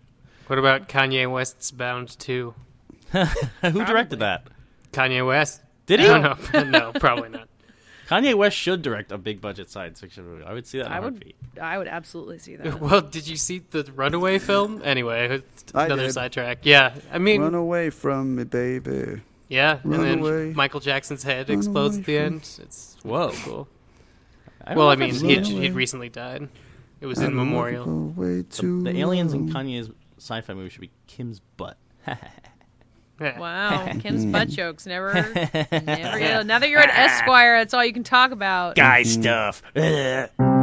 [0.48, 2.54] What about Kanye West's Bound 2?
[3.14, 4.48] Who directed that?
[4.96, 5.62] Kanye West?
[5.86, 6.08] Did he?
[6.08, 7.48] I don't no, probably not.
[8.08, 10.44] Kanye West should direct a big budget science fiction movie.
[10.44, 11.14] I would see that I would.
[11.14, 11.36] heartbeat.
[11.60, 12.80] I would absolutely see that.
[12.80, 14.82] Well, did you see the Runaway film?
[14.84, 15.42] Anyway,
[15.74, 16.60] another sidetrack.
[16.64, 19.22] Yeah, I mean, Run away from me, baby.
[19.48, 20.54] yeah, and then away.
[20.56, 22.42] Michael Jackson's head Run explodes at the end.
[22.62, 23.32] It's Whoa.
[23.44, 23.68] cool.
[24.64, 26.48] I Well, I mean, he'd, he'd recently died.
[27.02, 28.14] It was in memorial.
[28.16, 29.50] Way too the aliens in.
[29.50, 31.78] Kanye's sci-fi movie should be Kim's butt.
[33.20, 33.40] Yeah.
[33.40, 35.14] Wow, Kim's butt jokes never,
[35.72, 36.44] never.
[36.44, 37.20] Now that you're at ah.
[37.20, 38.76] Esquire, that's all you can talk about.
[38.76, 39.62] Guy stuff.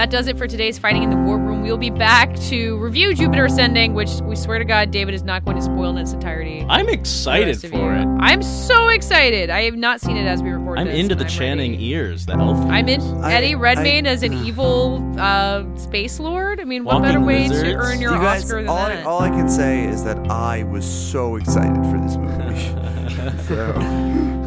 [0.00, 1.60] That does it for today's Fighting in the War Room.
[1.60, 5.44] We'll be back to review Jupiter Ascending, which we swear to God, David is not
[5.44, 6.64] going to spoil in its entirety.
[6.70, 8.06] I'm excited for it.
[8.18, 9.50] I'm so excited.
[9.50, 10.80] I have not seen it as we record this.
[10.80, 11.84] I'm this, into and the I'm Channing ready.
[11.90, 12.24] ears.
[12.24, 12.56] The elf.
[12.70, 16.60] I'm in I- Eddie Redmayne I- as an evil uh, space lord.
[16.60, 19.00] I mean, what better way to earn your You guys, Oscar than all, that?
[19.00, 23.38] I, all I can say is that I was so excited for this movie.
[23.48, 23.74] so,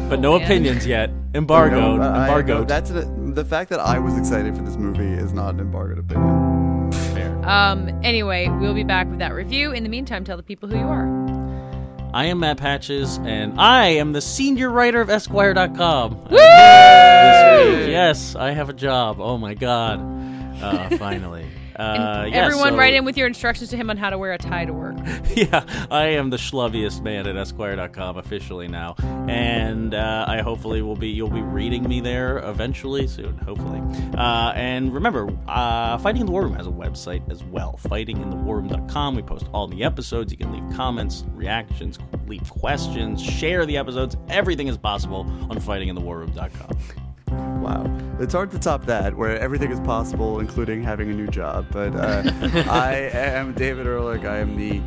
[0.08, 0.42] but no man.
[0.42, 1.10] opinions yet.
[1.32, 2.00] Embargoed.
[2.00, 2.66] No, I- Embargoed.
[2.66, 3.02] that's a,
[3.34, 6.92] the fact that I was excited for this movie is not an embargoed opinion.
[7.14, 7.48] fair.
[7.48, 9.72] Um, anyway, we'll be back with that review.
[9.72, 11.34] In the meantime, tell the people who you are.
[12.14, 16.16] I am Matt Patches, and I am the senior writer of Esquire.com.
[16.30, 16.36] Woo!
[16.36, 19.20] This week, yes, I have a job.
[19.20, 19.98] Oh my god.
[20.62, 21.44] Uh, finally.
[21.76, 24.32] Uh, yeah, Everyone so- write in with your instructions to him on how to wear
[24.32, 24.96] a tie to work.
[25.34, 28.94] yeah, I am the schlubbiest man at Esquire.com officially now,
[29.28, 31.08] and uh, I hopefully will be.
[31.08, 33.80] You'll be reading me there eventually soon, hopefully.
[34.16, 39.14] Uh, and remember, uh, Fighting in the War Room has a website as well, fightinginthewarroom.com.
[39.14, 40.32] We post all the episodes.
[40.32, 44.16] You can leave comments, reactions, leave questions, share the episodes.
[44.28, 45.20] Everything is possible
[45.50, 47.03] on fightinginthewarroom.com.
[47.60, 47.90] Wow.
[48.20, 51.66] It's hard to top that, where everything is possible, including having a new job.
[51.70, 52.22] But uh,
[52.70, 54.24] I am David Ehrlich.
[54.24, 54.80] I am the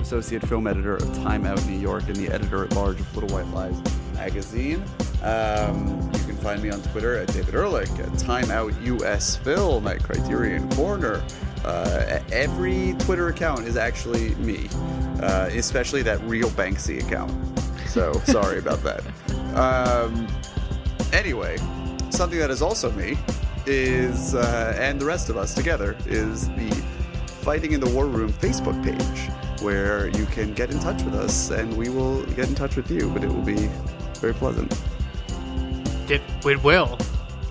[0.00, 3.30] associate film editor of Time Out New York and the editor at large of Little
[3.36, 3.80] White Lies
[4.14, 4.84] magazine.
[5.22, 9.86] Um, you can find me on Twitter at David Ehrlich, at Time Out US Film,
[9.86, 11.22] at Criterion Corner.
[11.64, 14.68] Uh, every Twitter account is actually me,
[15.22, 17.32] uh, especially that real Banksy account.
[17.86, 19.02] So sorry about that.
[19.56, 20.26] Um,
[21.12, 21.58] Anyway,
[22.12, 23.16] something that is also me
[23.66, 26.70] is, uh, and the rest of us together, is the
[27.42, 31.50] Fighting in the War Room Facebook page, where you can get in touch with us
[31.50, 33.68] and we will get in touch with you, but it will be
[34.20, 34.72] very pleasant.
[36.08, 36.98] It, it will.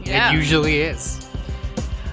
[0.04, 0.32] Yeah.
[0.32, 1.28] It usually is.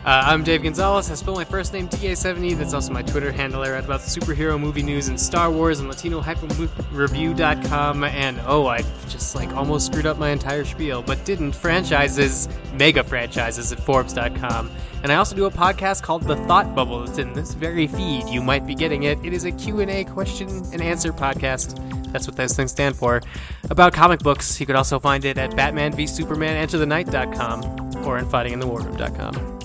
[0.08, 1.10] Uh, I'm Dave Gonzalez.
[1.10, 2.56] I spell my first name DA70.
[2.56, 3.60] That's also my Twitter handle.
[3.60, 8.04] I write about superhero movie news and Star Wars and LatinoHyperReview.com.
[8.04, 8.80] And oh, I
[9.10, 11.52] just like almost screwed up my entire spiel, but didn't.
[11.52, 14.70] Franchises, mega franchises at Forbes.com.
[15.02, 17.04] And I also do a podcast called The Thought Bubble.
[17.04, 18.30] It's in this very feed.
[18.30, 19.22] You might be getting it.
[19.22, 21.84] It is a Q&A question and answer podcast.
[22.12, 23.20] That's what those things stand for.
[23.68, 27.62] About comic books, you could also find it at Batman v Superman Enter the Night.com
[28.06, 29.57] or in fightinginthewarroom.com.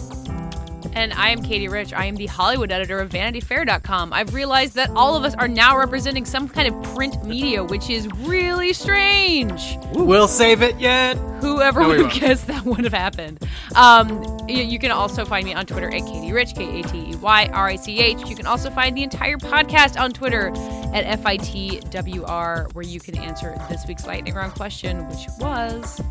[0.96, 1.91] And I am Katey Rich.
[1.94, 4.14] I am the Hollywood editor of VanityFair.com.
[4.14, 7.89] I've realized that all of us are now representing some kind of print media, which
[7.89, 9.78] is really strange.
[9.94, 11.18] We'll save it yet.
[11.41, 13.46] Whoever No, would have guessed that would have happened.
[13.76, 17.12] Um, you, you can also find me on Twitter at Katey Rich, K A T
[17.12, 18.30] E Y R I C H.
[18.30, 20.52] You can also find the entire podcast on Twitter
[20.94, 26.02] at FITWR, where you can answer this week's lightning round question, which was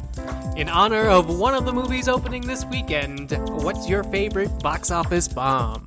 [0.57, 3.31] In honor of one of the movies opening this weekend,
[3.63, 5.85] what's your favorite box office bomb?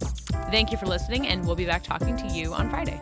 [0.51, 2.99] Thank you for listening, and we'll be back talking to you on Friday.